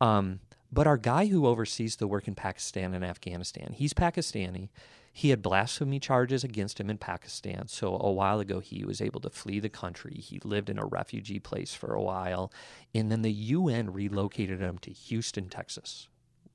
[0.00, 0.40] Um,
[0.72, 4.68] but our guy who oversees the work in Pakistan and Afghanistan, he's Pakistani.
[5.12, 7.66] He had blasphemy charges against him in Pakistan.
[7.66, 10.14] So a while ago, he was able to flee the country.
[10.14, 12.52] He lived in a refugee place for a while.
[12.94, 16.08] And then the UN relocated him to Houston, Texas.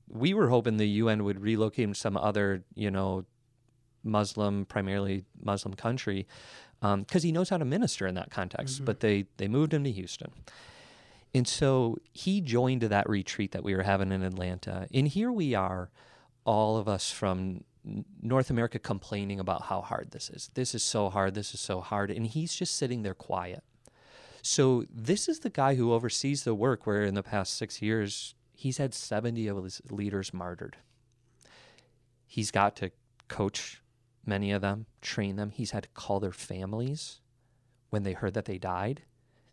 [0.08, 3.26] We were hoping the UN would relocate him to some other, you know,
[4.02, 6.26] Muslim, primarily Muslim country,
[6.80, 8.76] um, because he knows how to minister in that context.
[8.76, 8.84] Mm-hmm.
[8.86, 10.32] But they, they moved him to Houston.
[11.34, 14.86] And so he joined that retreat that we were having in Atlanta.
[14.94, 15.90] And here we are,
[16.46, 17.64] all of us from
[18.22, 20.50] North America complaining about how hard this is.
[20.54, 21.34] This is so hard.
[21.34, 22.10] This is so hard.
[22.10, 23.62] And he's just sitting there quiet.
[24.42, 28.34] So this is the guy who oversees the work where in the past six years,
[28.52, 30.76] he's had 70 of his leaders martyred.
[32.26, 32.90] He's got to
[33.28, 33.82] coach
[34.24, 35.50] many of them, train them.
[35.50, 37.20] He's had to call their families
[37.90, 39.02] when they heard that they died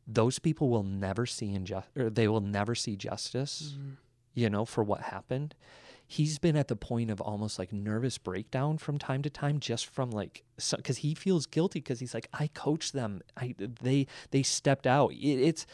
[0.08, 3.92] those people will never see injustice or they will never see justice mm-hmm.
[4.34, 5.56] you know for what happened
[6.08, 9.88] he's been at the point of almost like nervous breakdown from time to time just
[9.88, 10.44] from like
[10.76, 13.22] because he feels guilty because he's like i coached them.
[13.38, 15.12] I they they stepped out.
[15.14, 15.66] It, it's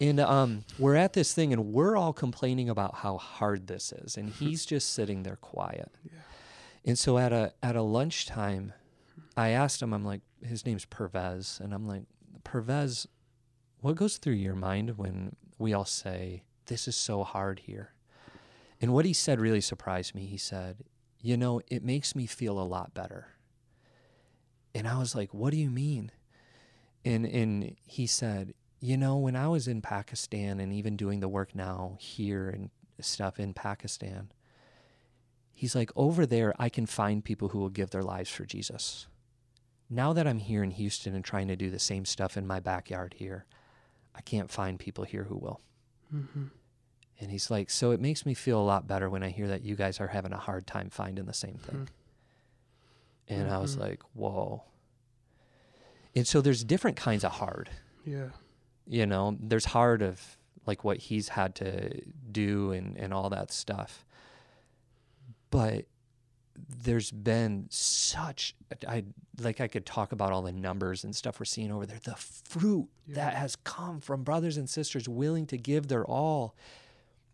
[0.00, 4.16] and um, we're at this thing and we're all complaining about how hard this is
[4.16, 5.92] and he's just sitting there quiet.
[6.04, 6.18] Yeah.
[6.84, 8.72] and so at a at a lunchtime
[9.36, 11.60] i asked him i'm like his name's pervez.
[11.62, 12.02] And i'm like
[12.42, 13.06] pervez
[13.82, 17.92] what goes through your mind when we all say, This is so hard here?
[18.82, 20.26] And what he said really surprised me.
[20.26, 20.78] He said,
[21.20, 23.28] You know, it makes me feel a lot better.
[24.74, 26.10] And I was like, What do you mean?
[27.04, 31.28] And, and he said, You know, when I was in Pakistan and even doing the
[31.28, 34.32] work now here and stuff in Pakistan,
[35.52, 39.06] he's like, Over there, I can find people who will give their lives for Jesus.
[39.88, 42.58] Now that I'm here in Houston and trying to do the same stuff in my
[42.58, 43.44] backyard here,
[44.12, 45.60] I can't find people here who will.
[46.12, 46.46] Mm-hmm.
[47.22, 49.62] And he's like, so it makes me feel a lot better when I hear that
[49.62, 51.88] you guys are having a hard time finding the same thing.
[53.28, 53.80] And I was Mhm.
[53.80, 54.64] like, whoa.
[56.16, 57.70] And so there's different kinds of hard.
[58.04, 58.30] Yeah.
[58.86, 63.52] You know, there's hard of like what he's had to do and, and all that
[63.52, 64.04] stuff.
[65.50, 65.86] But
[66.84, 68.54] there's been such
[68.86, 69.04] I
[69.40, 71.98] like I could talk about all the numbers and stuff we're seeing over there.
[72.02, 76.54] The fruit that has come from brothers and sisters willing to give their all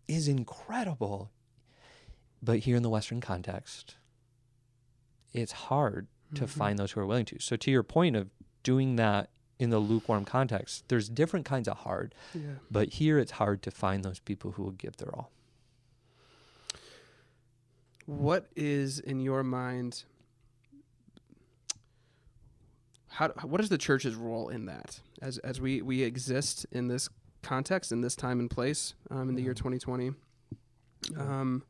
[0.09, 1.31] is incredible.
[2.43, 3.97] But here in the Western context,
[5.33, 6.49] it's hard to Mhm.
[6.49, 7.39] find those who are willing to.
[7.41, 8.31] So to your point of
[8.63, 12.57] doing that in the lukewarm context, there's different kinds of hard, Yeah.
[12.71, 15.31] but here it's hard to find those people who will give their all.
[18.07, 20.05] What is in your mind?
[23.09, 25.01] How what is the church's role in that?
[25.21, 27.09] As as we we exist in this
[27.43, 29.57] context in this time and place um, in the year Mhm.
[29.59, 30.11] 2020.
[31.17, 31.63] Um,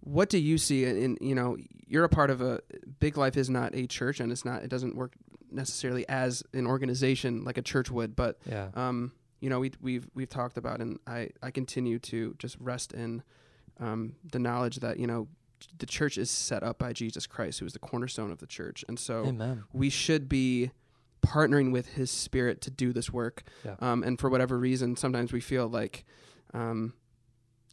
[0.00, 2.60] what do you see in, in you know you're a part of a
[3.00, 5.14] big life is not a church and it's not it doesn't work
[5.50, 8.68] necessarily as an organization like a church would but Yeah.
[8.74, 12.94] um, you know, we, we've we've talked about, and I I continue to just rest
[12.94, 13.22] in
[13.78, 15.28] um, the knowledge that you know
[15.78, 18.86] the church is set up by Jesus Christ, who is the cornerstone of the church,
[18.88, 19.64] and so Amen.
[19.74, 20.70] we should be
[21.26, 23.42] partnering with His Spirit to do this work.
[23.64, 23.76] Yeah.
[23.80, 26.04] Um, and for whatever reason, sometimes we feel like
[26.52, 26.94] um,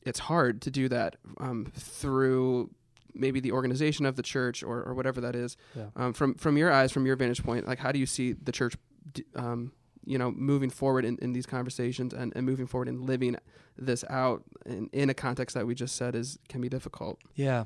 [0.03, 2.71] it's hard to do that um, through
[3.13, 5.57] maybe the organization of the church or, or whatever that is.
[5.75, 5.87] Yeah.
[5.95, 8.51] Um, from from your eyes, from your vantage point, like how do you see the
[8.51, 8.75] church,
[9.13, 9.73] d- um,
[10.05, 13.35] you know, moving forward in, in these conversations and, and moving forward and living
[13.77, 17.19] this out in, in a context that we just said is can be difficult.
[17.35, 17.65] Yeah.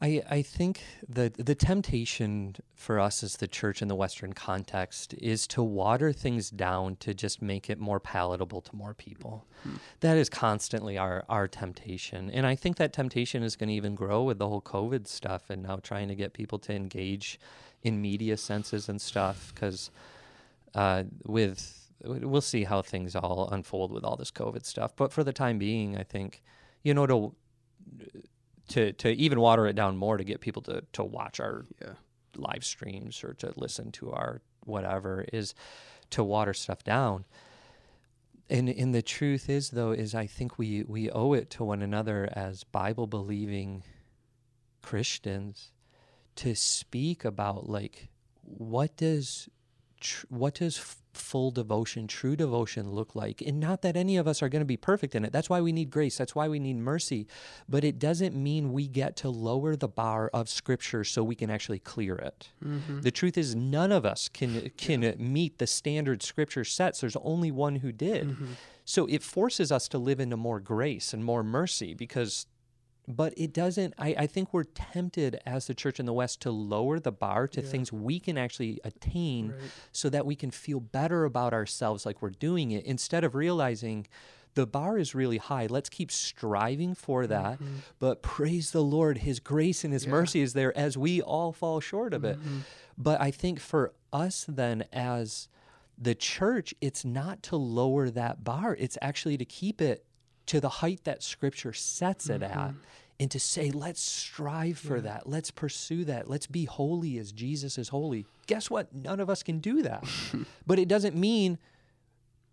[0.00, 5.14] I I think the the temptation for us as the church in the Western context
[5.14, 9.46] is to water things down to just make it more palatable to more people.
[9.62, 9.74] Hmm.
[10.00, 12.30] That is constantly our our temptation.
[12.30, 15.50] And I think that temptation is going to even grow with the whole COVID stuff
[15.50, 17.38] and now trying to get people to engage
[17.82, 19.90] in media senses and stuff cuz
[20.74, 24.96] uh, with we'll see how things all unfold with all this COVID stuff.
[24.96, 26.42] But for the time being, I think
[26.82, 27.34] you know to
[28.70, 31.94] to to even water it down more to get people to to watch our Yeah.
[32.36, 35.54] live streams or to listen to our whatever is
[36.10, 37.24] to water stuff down.
[38.48, 41.82] and and the truth is though is I think we we owe it to one
[41.82, 43.82] another as Bible believing
[44.82, 45.72] Christians
[46.36, 48.08] to speak about like
[48.42, 49.48] what does
[50.00, 53.40] tr- what does f- full devotion, true devotion look like?
[53.40, 55.32] And not that any of us are going to be perfect in it.
[55.32, 56.16] That's why we need grace.
[56.16, 57.26] That's why we need mercy.
[57.68, 61.50] But it doesn't mean we get to lower the bar of Scripture so we can
[61.50, 62.48] actually clear it.
[62.64, 63.00] Mm-hmm.
[63.02, 67.00] The truth is, none of us can can meet the standard Scripture sets.
[67.00, 68.28] There's only one who did.
[68.28, 68.52] Mm-hmm.
[68.84, 72.46] So it forces us to live into more grace and more mercy because
[73.08, 76.50] but it doesn't I, I think we're tempted as the church in the west to
[76.50, 77.66] lower the bar to Yeah.
[77.66, 79.58] things we can actually attain Right.
[79.92, 84.06] so that we can feel better about ourselves like we're doing it instead of realizing
[84.54, 87.58] the bar is really high let's keep striving for that
[87.98, 90.10] but praise the lord his grace and his Mm-hmm.
[90.14, 90.20] Yeah.
[90.20, 92.60] mercy is there as we all fall short of it Mhm.
[92.98, 95.48] but I think for us, then, as
[95.96, 100.04] the church, it's not to lower that bar, it's actually to keep it
[100.50, 102.74] to the height that scripture sets it at.
[103.18, 105.06] And to say, let's strive for Mm-hmm.
[105.06, 105.12] Yeah.
[105.12, 105.28] that.
[105.28, 106.30] Let's pursue that.
[106.30, 108.24] Let's be holy as Jesus is holy.
[108.46, 108.94] Guess what?
[108.94, 110.04] None of us can do that.
[110.66, 111.58] but it doesn't mean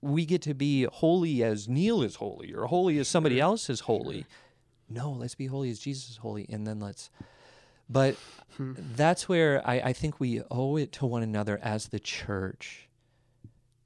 [0.02, 3.80] we get to be holy as Neil is holy or holy as somebody else is
[3.82, 4.26] holy.
[4.90, 6.46] No, let's be holy as Jesus is holy.
[6.50, 7.10] And then let's.
[7.90, 8.16] But
[8.58, 8.74] Hmm.
[8.96, 12.90] that's where I, I think we owe it to one another as the church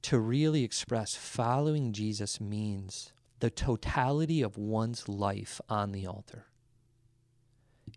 [0.02, 3.12] to really express following Jesus means
[3.42, 6.46] the totality of one's life on the altar.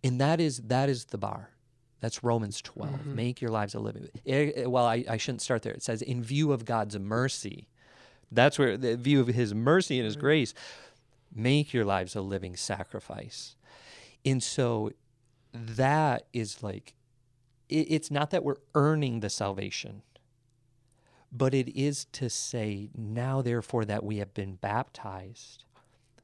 [0.03, 1.51] And that is that is the bar.
[1.99, 2.91] That's Romans 12.
[3.01, 3.13] Mhm.
[3.13, 4.09] Make your lives a living.
[4.25, 5.71] Eh, eh, well, I, I shouldn't start there.
[5.73, 7.67] It says, in view of God's mercy.
[8.31, 10.21] That's where the view of his mercy and his Right.
[10.21, 10.53] grace,
[11.33, 13.55] make your lives a living sacrifice.
[14.25, 14.91] And so
[15.53, 16.95] that is like,
[17.69, 20.01] it, it's not that we're earning the salvation,
[21.35, 25.63] but it is to say, now therefore that we have been baptized,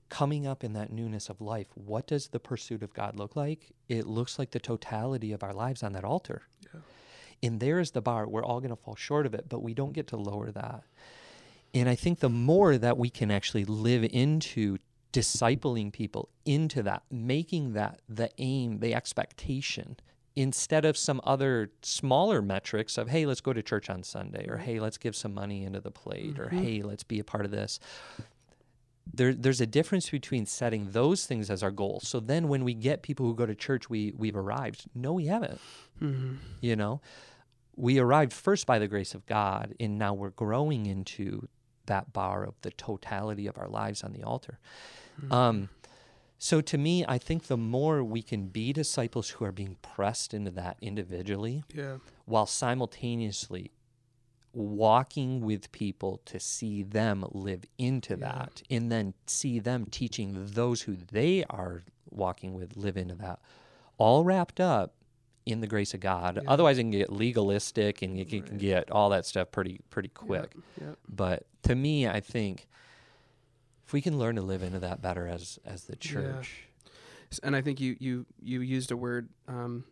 [0.09, 3.71] coming up in that newness of life, what does the pursuit of God look like?
[3.89, 6.43] It looks like the totality of our lives on that altar.
[6.73, 6.81] Yeah.
[7.43, 8.27] And there is the bar.
[8.27, 10.83] We're all going to fall short of it, but we don't get to lower that.
[11.73, 14.77] And I think the more that we can actually live into
[15.11, 19.97] discipling people into that, making that the aim, the expectation,
[20.35, 24.57] instead of some other smaller metrics of, hey, let's go to church on Sunday, or
[24.57, 26.61] hey, let's give some money into the plate, or Mhm.
[26.63, 27.79] hey, let's be a part of this.
[29.13, 32.07] There, there's a difference between setting those things as our goals.
[32.07, 34.85] So then when we get people who go to church, we, we've arrived.
[34.95, 35.59] No, we haven't
[36.01, 36.37] Mhm.
[36.61, 36.99] you know
[37.75, 41.47] we arrived first by the grace of god and now we're growing into
[41.85, 44.57] that bar of the totality of our lives on the altar
[45.29, 45.69] um,
[46.43, 50.33] so to me i think the more we can be disciples who are being pressed
[50.33, 51.97] into that individually Yeah.
[52.25, 53.69] while simultaneously
[54.53, 58.27] walking with people to see them live into Yeah.
[58.27, 63.39] that and then see them teaching those who they are walking with live into that
[63.97, 64.95] all wrapped up
[65.45, 66.35] in the grace of God.
[66.35, 66.49] Yeah.
[66.51, 68.57] Otherwise it can get legalistic and you can Right.
[68.57, 70.55] get all that stuff pretty pretty quick.
[71.07, 72.67] But to me I think
[73.91, 76.63] if we can learn to live into that better as as the church.
[77.29, 79.83] S- And I think you you you used a word, um,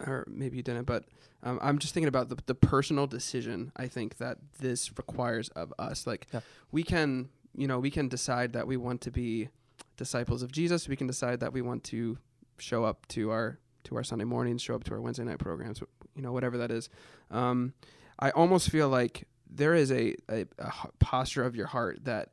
[0.00, 1.04] or maybe you didn't, but
[1.44, 3.70] um, I'm just thinking about the the personal decision.
[3.76, 6.04] I think that this requires of us.
[6.04, 6.40] Like Yeah.
[6.72, 9.50] we can, you know, we can decide that we want to be
[9.96, 10.88] disciples of Jesus.
[10.88, 12.18] We can decide that we want to
[12.58, 15.80] show up to our to our Sunday mornings, show up to our Wednesday night programs,
[16.16, 16.88] you know, whatever that is.
[17.30, 17.72] Um,
[18.18, 20.16] I almost feel like there is a
[20.98, 22.30] posture of your heart that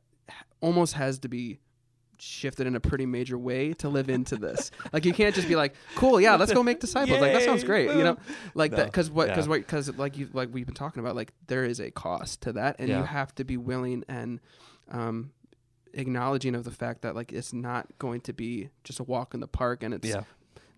[0.62, 1.58] almost has to be
[2.18, 4.70] shifted in a pretty major way to live into this.
[4.92, 7.62] like you can't just be like, "Cool, yeah, let's go make disciples." Like that sounds
[7.62, 8.16] Yay, great, you know?
[8.54, 9.50] Like that because what because yeah.
[9.50, 12.52] what because like you like we've been talking about like there is a cost to
[12.54, 14.40] that and you have to be willing and
[14.90, 15.32] um
[15.94, 19.40] acknowledging of the fact that like it's not going to be just a walk in
[19.40, 20.22] the park and it's Yeah.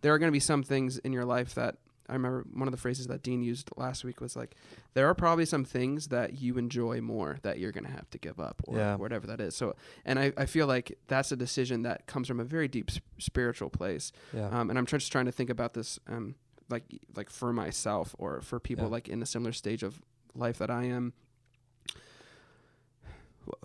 [0.00, 1.76] there are going to be some things in your life that
[2.08, 4.56] I remember one of the phrases that Dean used last week was like,
[4.92, 8.18] there are probably some things that you enjoy more that you're going to have to
[8.18, 8.96] give up or Yeah.
[8.96, 9.56] whatever that is.
[9.56, 12.90] So, and I, I feel like that's a decision that comes from a very deep
[12.90, 14.12] s- spiritual place.
[14.34, 14.48] Yeah.
[14.48, 16.34] Um, and I'm just trying to think about this, um,
[16.68, 16.84] like,
[17.16, 18.90] like for myself or for people Yeah.
[18.90, 20.00] like in a similar stage of
[20.34, 21.14] life that I am.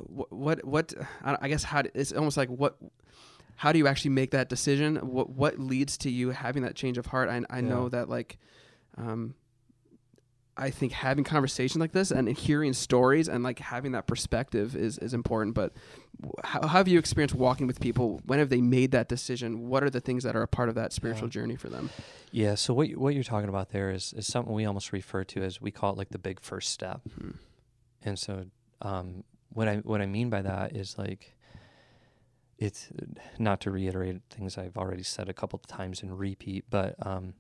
[0.08, 2.78] What, what, what I I guess how, do- it's almost like what,
[3.60, 4.95] how do you actually make that decision?
[4.98, 7.28] What what leads to you having that change of heart?
[7.30, 8.38] I I know that like,
[8.98, 9.36] um,
[10.56, 14.98] I think having conversations like this and hearing stories and like having that perspective is
[14.98, 15.56] is important.
[15.56, 15.73] But
[16.44, 18.21] how, how have you experienced walking with people?
[18.25, 19.67] When have they made that decision?
[19.67, 21.31] What are the things that are a part of that spiritual Yeah.
[21.42, 21.90] journey for them?
[22.31, 25.23] Yeah, so what you- what you're talking about there is is something we almost refer
[25.25, 27.02] to as we call it like the big first step.
[27.19, 27.31] Hmm.
[28.04, 28.46] And so
[28.81, 31.36] um, what I what I mean by that is like
[32.60, 32.89] it's
[33.39, 37.33] not to reiterate things I've already said a couple of times and repeat, but um,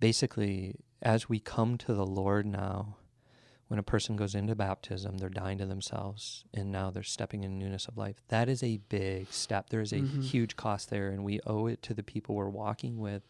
[0.00, 2.96] basically, as we come to the Lord now,
[3.68, 7.58] when a person goes into baptism, they're dying to themselves, and now they're stepping in
[7.58, 8.22] newness of life.
[8.28, 9.70] That is a big step.
[9.70, 10.22] There is a Mhm.
[10.22, 13.22] huge cost there, and we owe it to the people we're walking with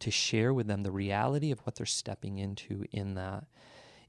[0.00, 3.44] to share with them the reality of what they're stepping into in that.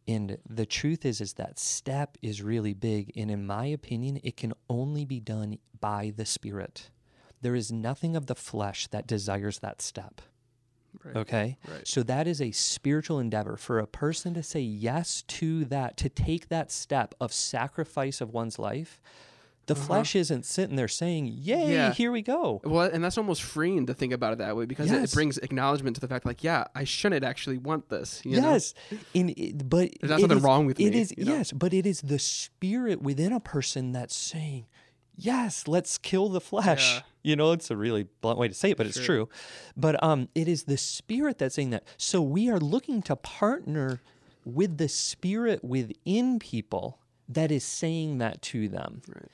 [0.07, 4.37] And the truth is, is that step is really big, and in my opinion, it
[4.37, 6.89] can only be done by the Spirit.
[7.41, 10.21] There is nothing of the flesh that desires that step.
[11.03, 11.15] Right.
[11.15, 11.57] Okay.
[11.69, 11.87] Right.
[11.87, 16.09] So that is a spiritual endeavor for a person to say yes to that, to
[16.09, 19.01] take that step of sacrifice of one's life.
[19.67, 19.83] The Uh-huh.
[19.85, 21.93] flesh isn't sitting there saying, Yay, Yeah.
[21.93, 22.61] here we go.
[22.63, 25.11] Well, and that's almost freeing to think about it that way because it, Yes.
[25.11, 28.21] it brings acknowledgement to the fact, like, yeah, I shouldn't actually want this.
[28.25, 28.51] You know?
[28.53, 28.73] yes.
[29.13, 31.33] In, it- but There's not it something is- wrong with It me, is you know?
[31.33, 34.65] yes, but it is the spirit within a person that's saying,
[35.19, 36.93] Yes, let's kill the flesh.
[36.93, 37.01] Yeah.
[37.23, 39.27] You know, it's a really blunt way to say it, but it's true.
[39.75, 41.83] But um, it is the spirit that's saying that.
[41.97, 43.99] So we are looking to partner
[44.45, 49.01] with the spirit within people that is saying that to them.
[49.07, 49.29] Right.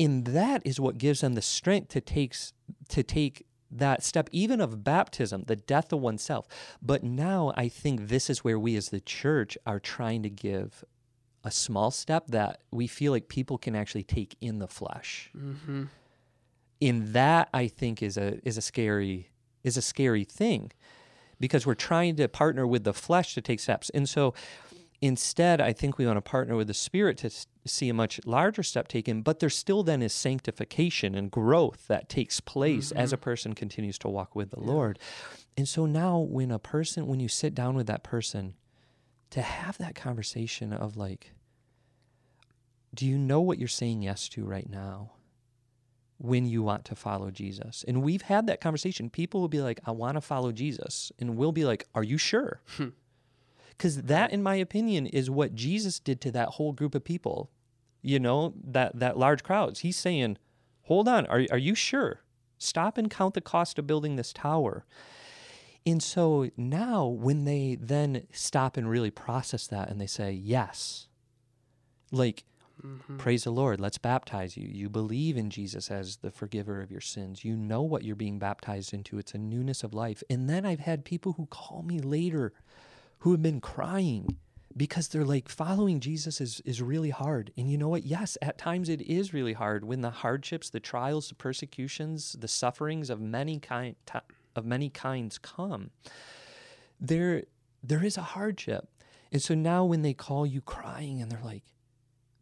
[0.00, 2.52] And that is what gives them the strength to takes
[2.88, 6.46] to take that step even of baptism, the death of oneself.
[6.80, 10.84] But now I think this is where we as the church are trying to give
[11.44, 15.30] a small step that we feel like people can actually take in the flesh.
[15.36, 15.84] Mm-hmm.
[16.80, 19.30] In that I think is a is a scary
[19.64, 20.72] is a scary thing
[21.40, 23.90] because we're trying to partner with the flesh to take steps.
[23.90, 24.34] And so
[25.00, 27.30] instead I think we want to partner with the spirit to
[27.66, 32.08] see a much larger step taken, but there still then is sanctification and growth that
[32.08, 33.24] takes place as a mm-hmm.
[33.24, 34.98] person continues to walk with the Lord.
[35.56, 38.54] And so now when a person when you sit down with that person
[39.30, 41.32] to have that conversation of like
[42.94, 45.12] do you know what you're saying yes to right now
[46.16, 47.84] when you want to follow Jesus?
[47.86, 49.10] And we've had that conversation.
[49.10, 51.12] People will be like, I want to follow Jesus.
[51.18, 52.60] And we'll be like, Are you sure?
[52.76, 52.88] Hmm.
[53.78, 57.48] Because that, in my opinion, is what Jesus did to that whole group of people,
[58.02, 59.80] you know, that, that large crowds.
[59.80, 60.36] He's saying,
[60.82, 62.22] Hold on, are, are you sure?
[62.58, 64.84] Stop and count the cost of building this tower.
[65.86, 71.06] And so now, when they then stop and really process that and they say, Yes,
[72.10, 72.44] like,
[72.84, 73.16] Mm-hmm.
[73.16, 74.68] praise the Lord, let's baptize you.
[74.68, 77.44] You believe in Jesus as the forgiver of your sins.
[77.44, 79.18] You know what you're being baptized into.
[79.18, 80.22] It's a newness of life.
[80.30, 82.52] And then I've had people who call me later
[83.20, 84.38] who have been crying
[84.76, 87.52] because they're like, following Jesus is, is really hard.
[87.56, 88.04] And you know what?
[88.04, 92.48] Yes, at times it is really hard when the hardships, the trials, the persecutions, the
[92.48, 93.96] sufferings of many kind
[94.54, 95.90] of many kinds come.
[97.00, 97.44] There
[97.82, 98.88] there is a hardship.
[99.30, 101.64] And so now when they call you crying and they're like,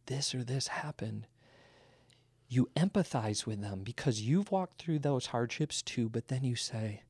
[0.06, 1.26] this or this happened,
[2.48, 7.02] you empathize with them because you've walked through those hardships too, but then you say,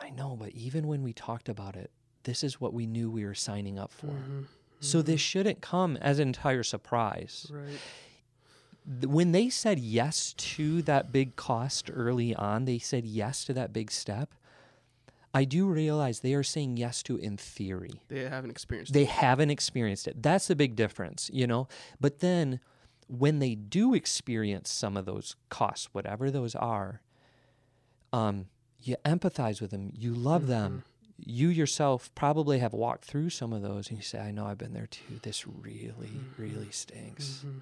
[0.00, 1.90] I know, but even when we talked about it,
[2.24, 4.06] this is what we knew we were signing up for.
[4.06, 4.42] Mm-hmm.
[4.80, 7.50] So this shouldn't come as an entire surprise.
[7.50, 9.06] Right.
[9.06, 13.72] When they said yes to that big cost early on, they said yes to that
[13.72, 14.34] big step.
[15.34, 19.50] I do realize they are saying yes to in theory They haven't experienced they haven't
[19.50, 20.22] experienced it.
[20.22, 21.68] That's the big difference, you know?
[22.00, 22.60] But then
[23.06, 27.00] when they do experience some of those costs, whatever those are,
[28.12, 28.46] um,
[28.82, 30.82] you empathize with them, you love them.
[31.24, 34.58] You yourself probably have walked through some of those and you say, I know I've
[34.58, 35.20] been there too.
[35.22, 37.44] This really, really stinks.
[37.46, 37.60] Mhm.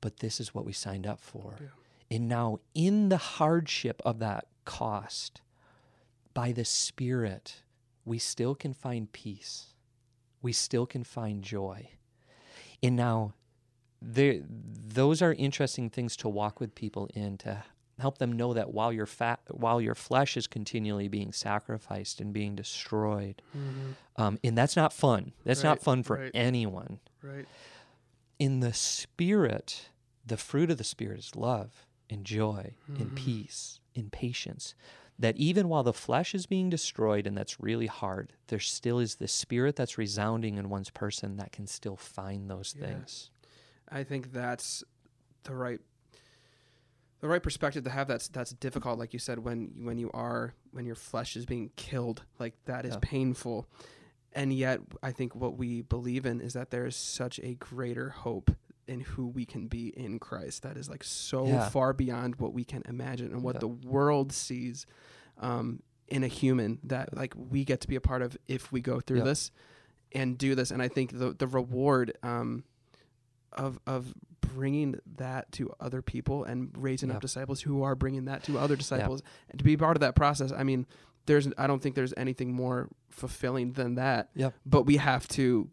[0.00, 1.56] But this is what we signed up for.
[1.60, 1.68] Yeah.
[2.10, 5.40] And now, in the hardship of that cost,
[6.34, 7.62] by the Spirit,
[8.04, 9.74] we still can find peace.
[10.40, 11.90] We still can find joy.
[12.82, 13.34] And now,
[14.00, 17.64] there, those are interesting things to walk with people in to
[17.98, 22.32] help them know that while your fat, while your flesh is continually being sacrificed and
[22.32, 23.94] being destroyed, Mhm.
[24.16, 25.32] um, and that's not fun.
[25.44, 26.30] That's not fun for right.
[26.34, 27.46] anyone Right.
[28.38, 29.90] in the spirit,
[30.24, 33.02] the fruit of the spirit is love and joy Mm-hmm.
[33.02, 34.74] and peace and patience.
[35.20, 39.16] That even while the flesh is being destroyed and that's really hard, there still is
[39.16, 42.86] the spirit that's resounding in one's person that can still find those Yeah.
[42.86, 43.30] things.
[43.88, 44.84] I think that's
[45.42, 45.80] the right
[47.20, 50.54] the right perspective to have that's that's difficult like you said when when you are
[50.72, 52.98] when your flesh is being killed like that is Yeah.
[53.02, 53.66] painful
[54.32, 58.10] and yet I think what we believe in is that there is such a greater
[58.10, 58.50] hope
[58.86, 61.68] in who we can be in Christ that is like so Yeah.
[61.68, 63.60] far beyond what we can imagine and what Yeah.
[63.60, 64.86] the world sees
[65.38, 68.80] um, in a human that like we get to be a part of if we
[68.80, 69.50] go through this
[70.12, 72.64] and do this and I think the the reward um,
[73.52, 74.14] of of
[74.58, 77.16] bringing that to other people and raising Yeah.
[77.16, 80.16] up disciples who are bringing that to other disciples and to be part of that
[80.16, 80.84] process i mean
[81.26, 84.54] there's i don't think there's anything more fulfilling than that Yep.
[84.66, 85.68] but we have to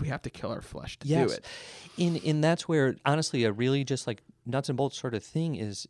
[0.00, 1.28] we have to kill our flesh to Yes.
[1.28, 1.44] do it
[1.98, 5.54] in and that's where honestly a really just like nuts and bolts sort of thing
[5.56, 5.86] is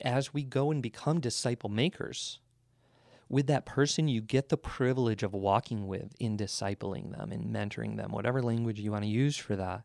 [0.00, 2.38] as we go and become disciple makers
[3.28, 7.96] with that person you get the privilege of walking with in discipling them and mentoring
[7.98, 9.84] them whatever language you want to use for that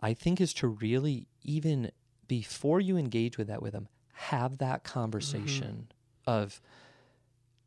[0.00, 1.90] i think is to really even
[2.26, 5.88] before you engage with that with them have that conversation
[6.26, 6.60] of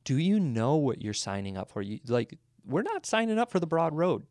[0.03, 1.81] do you know what you're signing up for?
[1.81, 4.25] You like we're not signing up for the broad road.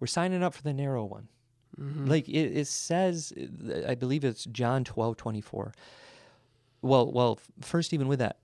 [0.00, 1.28] We're signing up for the narrow one.
[1.78, 2.08] Mhm.
[2.08, 3.32] like it, it says
[3.86, 5.72] i believe it's john 12 24
[6.82, 8.38] well well first even with that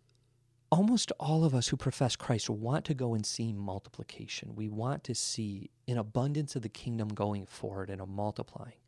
[0.74, 5.04] almost all of us who profess christ want to go and see multiplication we want
[5.04, 8.80] to see an abundance of the kingdom going forward and a multiplying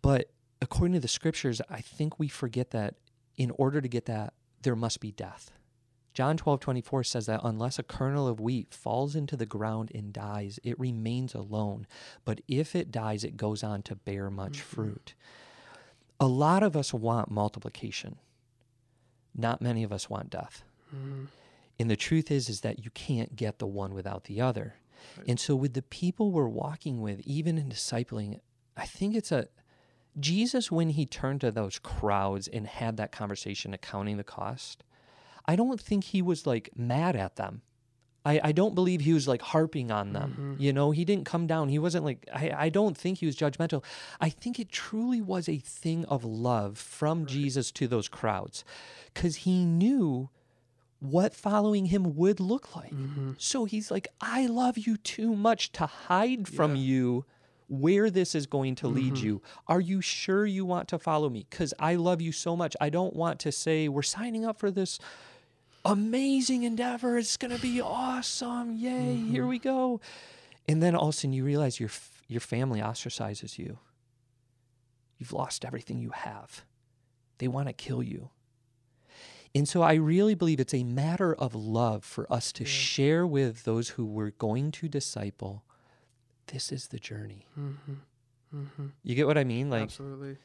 [0.00, 0.30] but
[0.60, 2.94] according to the scriptures i think we forget that
[3.36, 4.32] in order to get that
[4.62, 5.50] there must be death
[6.14, 10.12] John 12, 24 says that unless a kernel of wheat falls into the ground and
[10.12, 11.86] dies, it remains alone.
[12.26, 14.74] But if it dies, it goes on to bear much mm-hmm.
[14.74, 15.14] fruit.
[16.20, 18.16] A lot of us want multiplication.
[19.34, 20.64] Not many of us want death.
[20.94, 21.28] Mhm.
[21.78, 24.74] And the truth is is that you can't get the one without the other.
[25.26, 28.40] And so with the people we're walking with, even in discipling,
[28.76, 29.48] I think it's a
[30.18, 34.84] Jesus when he turned to those crowds and had that conversation accounting the cost.
[35.46, 37.62] I don't think he was like mad at them.
[38.24, 40.56] I, I don't believe he was like harping on them.
[40.60, 41.68] You know, he didn't come down.
[41.68, 43.82] He wasn't like, I, I don't think he was judgmental.
[44.20, 48.64] I think it truly was a thing of love from Jesus to those crowds
[49.12, 50.30] because he knew
[51.02, 52.94] what following him would look like.
[52.94, 53.32] Mm-hmm.
[53.36, 57.24] So he's like, I love you too much to hide from you
[57.68, 59.26] where this is going to lead mm-hmm.
[59.26, 59.42] you.
[59.66, 61.44] Are you sure you want to follow me?
[61.50, 62.76] Because I love you so much.
[62.80, 65.00] I don't want to say, we're signing up for this
[65.84, 67.18] amazing endeavor.
[67.18, 68.76] It's going to be awesome.
[68.76, 69.48] Yay, here mm-hmm.
[69.48, 70.00] we go.
[70.68, 73.78] And then all of a sudden you realize your, f- your family ostracizes you.
[75.18, 76.64] You've lost everything you have.
[77.38, 78.30] They want to kill you.
[79.54, 83.64] And so I really believe it's a matter of love for us to share with
[83.64, 85.64] those who we're going to disciple.
[86.46, 87.46] This is the journey.
[87.58, 87.92] Mm-hmm.
[88.56, 88.86] Mm-hmm.
[89.02, 89.70] You get what I mean?
[89.70, 90.36] Like, absolutely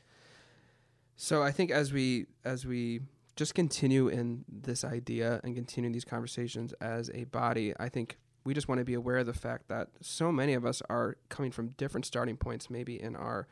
[1.18, 3.02] so i think as we as we
[3.36, 8.54] just continue in this idea and continue these conversations as a body i think we
[8.54, 11.52] just want to be aware of the fact that so many of us are coming
[11.52, 13.48] from different starting points maybe in our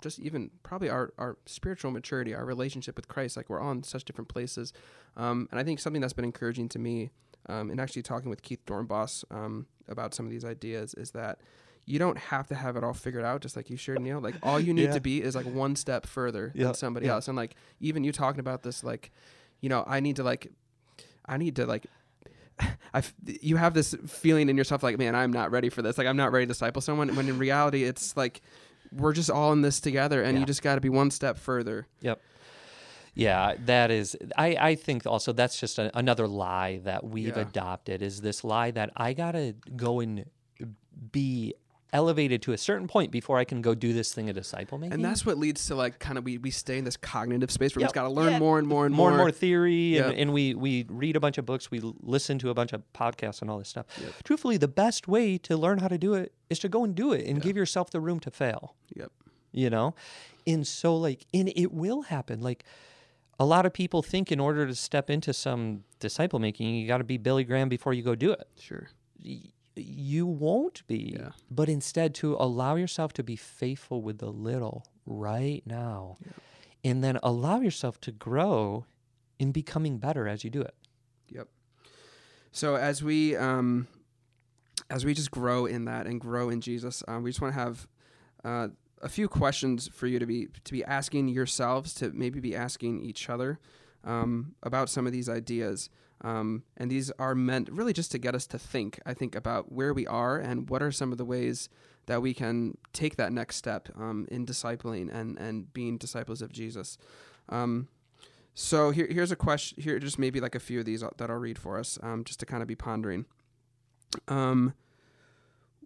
[0.00, 4.04] just even probably our, our spiritual maturity our relationship with christ like we're on such
[4.04, 4.72] different places
[5.16, 7.10] um, and i think something that's been encouraging to me
[7.48, 11.38] um, and actually talking with keith dornbos um, about some of these ideas is that
[11.86, 14.18] you don't have to have it all figured out, just like you shared, Neil.
[14.18, 14.92] Like all you need Yeah.
[14.92, 17.12] to be is like one step further Yeah, than somebody yeah.
[17.12, 17.28] else.
[17.28, 19.12] And like even you talking about this, like,
[19.60, 20.50] you know, I need to like,
[21.26, 21.84] I need to like,
[22.94, 25.98] I you have this feeling in yourself like, man, I'm not ready for this.
[25.98, 27.14] Like I'm not ready to disciple someone.
[27.16, 28.40] When in reality, it's like
[28.94, 30.40] we're just all in this together, and Yeah.
[30.40, 31.86] you just got to be one step further.
[32.00, 32.20] Yep.
[33.16, 37.42] Yeah, that is, I, I think also that's just a, another lie that we've Yeah.
[37.42, 40.24] adopted is this lie that I got to go and
[41.12, 41.54] be
[41.94, 44.92] elevated to a certain point before I can go do this thing of disciple making.
[44.94, 47.74] And that's what leads to like kind of we, we stay in this cognitive space
[47.74, 47.88] where we Yep.
[47.90, 48.38] just got to learn Yeah.
[48.40, 49.10] more and more and more more.
[49.12, 52.50] and more theory and, and we we read a bunch of books we listen to
[52.50, 54.12] a bunch of podcasts and all this stuff Yep.
[54.24, 57.12] truthfully the best way to learn how to do it is to go and do
[57.12, 59.12] it and give yourself the room to fail Yep.
[59.52, 59.94] you know
[60.46, 62.64] and so like and it will happen like
[63.38, 66.98] a lot of people think in order to step into some disciple making you got
[66.98, 68.88] to be billy graham before you go do it Sure.
[69.76, 71.30] You won't be Yeah.
[71.50, 76.16] but instead to allow yourself to be faithful with the little right now
[76.84, 78.84] and then allow yourself to grow
[79.38, 80.74] in becoming better as you do it
[81.30, 81.48] Yep.
[82.52, 83.88] So as we um,
[84.90, 87.60] as we just grow in that and grow in Jesus, um, we just want to
[87.60, 87.88] have
[88.44, 88.68] uh,
[89.02, 93.00] a few questions for you to be to be asking yourselves, to maybe be asking
[93.02, 93.58] each other
[94.04, 95.88] um, about some of these ideas.
[96.24, 98.98] Um, and these are meant really just to get us to think.
[99.04, 101.68] I think about where we are and what are some of the ways
[102.06, 106.50] that we can take that next step um, in discipling and and being disciples of
[106.50, 106.96] Jesus.
[107.50, 107.88] Um,
[108.54, 109.82] so here, here's a question.
[109.82, 112.40] Here, just maybe like a few of these that I'll read for us, um, just
[112.40, 113.26] to kind of be pondering.
[114.26, 114.72] Um,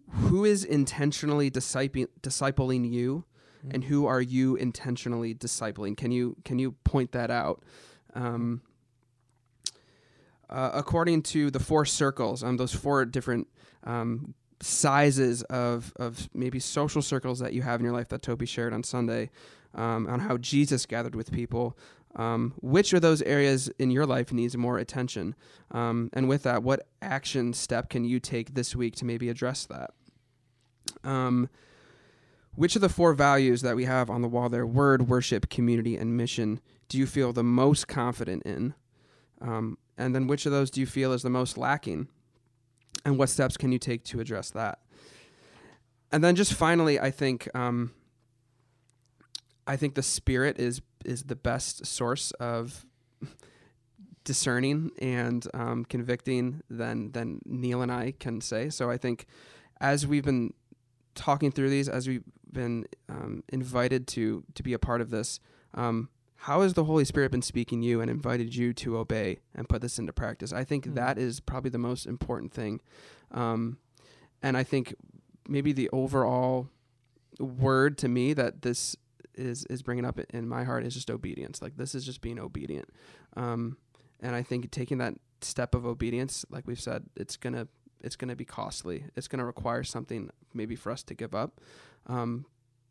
[0.09, 3.25] who is intentionally discipling discipling you,
[3.69, 5.97] and who are you intentionally discipling?
[5.97, 7.61] Can you can you point that out?
[8.13, 8.61] Um,
[10.49, 13.47] uh, according to the four circles, um, those four different
[13.83, 18.45] um, sizes of of maybe social circles that you have in your life that Toby
[18.45, 19.29] shared on Sunday,
[19.73, 21.77] um, on how Jesus gathered with people.
[22.15, 25.35] Um, which of those areas in your life needs more attention?
[25.69, 29.67] Um, and with that, what action step can you take this week to maybe address
[29.67, 29.91] that?
[31.03, 31.49] Um,
[32.55, 35.95] which of the four values that we have on the wall there word, worship, community,
[35.95, 38.73] and mission do you feel the most confident in?
[39.99, 42.07] And then which of those do you feel is the most lacking?
[43.05, 44.79] And what steps can you take to address that?
[46.11, 47.91] And then just finally, I think um,
[49.67, 52.85] I think the spirit is is the best source of
[54.23, 58.69] discerning and um, convicting than than Neil and I can say.
[58.69, 59.27] So I think
[59.79, 60.53] as we've been
[61.13, 65.39] talking through these, as we've been um, invited to to be a part of this,
[65.75, 66.09] um,
[66.43, 69.81] how has the Holy Spirit been speaking you and invited you to obey and put
[69.81, 70.53] this into practice?
[70.53, 70.95] I think mm.
[70.95, 72.79] that is probably the most important thing.
[73.31, 73.77] Um,
[74.41, 74.95] and I think
[75.49, 76.69] maybe the overall
[77.39, 78.95] word to me that this
[79.35, 81.61] is is bringing up in my heart is just obedience.
[81.61, 82.89] Like this is just being obedient.
[83.35, 83.77] Um,
[84.21, 87.67] and I think taking that step of obedience, like we've said, it's gonna
[88.01, 89.03] it's gonna be costly.
[89.17, 91.59] It's gonna require something maybe for us to give up.
[92.07, 92.45] Um,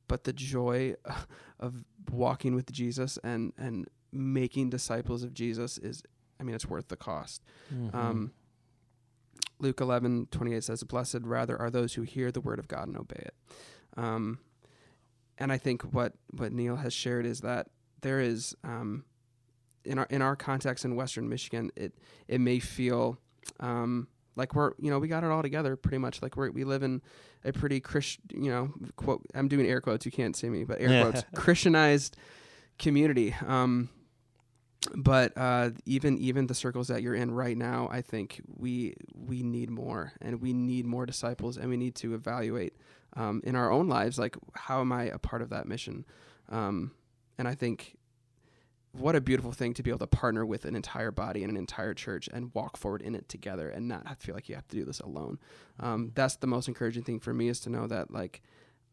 [0.09, 0.95] but the joy
[1.61, 6.03] of walking with Jesus and and making disciples of Jesus is
[6.41, 7.43] I mean it's worth the cost.
[7.73, 7.97] Mm-hmm.
[7.97, 8.33] Um,
[9.61, 12.97] Luke 11, 28 says, Blessed rather are those who hear the word of God and
[12.97, 13.35] obey it.
[13.97, 14.39] Um,
[15.37, 17.69] and I think what, what Neil has shared is that
[18.01, 19.05] there is, um,
[19.85, 21.95] in our, in our context in Western Michigan, it,
[22.29, 23.19] it may feel,
[23.59, 24.09] um,
[24.39, 26.23] like we're you know we got it all together pretty much.
[26.23, 27.03] Like we we live in
[27.45, 30.81] a pretty Christian you know quote I'm doing air quotes you can't see me but
[30.81, 32.17] air quotes Christianized
[32.79, 33.35] community.
[33.47, 33.91] Um
[34.95, 39.43] but uh, even even the circles that you're in right now, I think we we
[39.43, 42.75] need more, and we need more disciples, and we need to evaluate
[43.17, 46.05] um, in our own lives, like how am I a part of that mission?
[46.49, 46.93] Um,
[47.39, 47.97] and I think
[48.99, 51.57] what a beautiful thing to be able to partner with an entire body and an
[51.57, 54.77] entire church and walk forward in it together and not feel like you have to
[54.77, 55.39] do this alone.
[55.81, 58.43] Um, that's the most encouraging thing for me is to know that like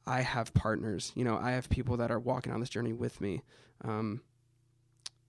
[0.05, 1.11] I have partners.
[1.15, 3.41] You know, I have people that are walking on this journey with me.
[3.83, 4.21] Um,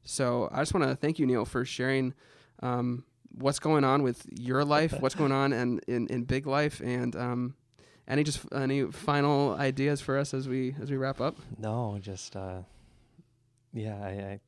[0.04, 2.14] so I just want to thank you, Neil, for sharing
[2.62, 6.80] um, what's going on with your life, what's going on and in, in big life,
[6.80, 7.54] and um,
[8.06, 11.36] any just any final ideas for us as we as we wrap up.
[11.58, 12.60] No, just uh,
[13.72, 14.40] yeah, I, I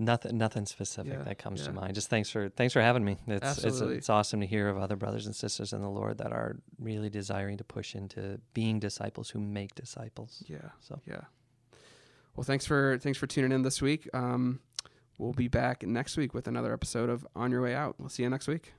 [0.00, 1.66] Nothing, nothing specific yeah, that comes yeah.
[1.66, 1.94] to mind.
[1.96, 3.16] Just thanks for thanks for having me.
[3.26, 6.30] It's, it's it's awesome to hear of other brothers and sisters in the Lord that
[6.30, 10.44] are really desiring to push into being disciples who make disciples.
[10.46, 10.58] Yeah.
[10.78, 11.22] So yeah.
[12.36, 14.08] Well, thanks for thanks for tuning in this week.
[14.14, 14.60] Um,
[15.18, 17.96] we'll be back next week with another episode of On Your Way Out.
[17.98, 18.74] We'll see you next week.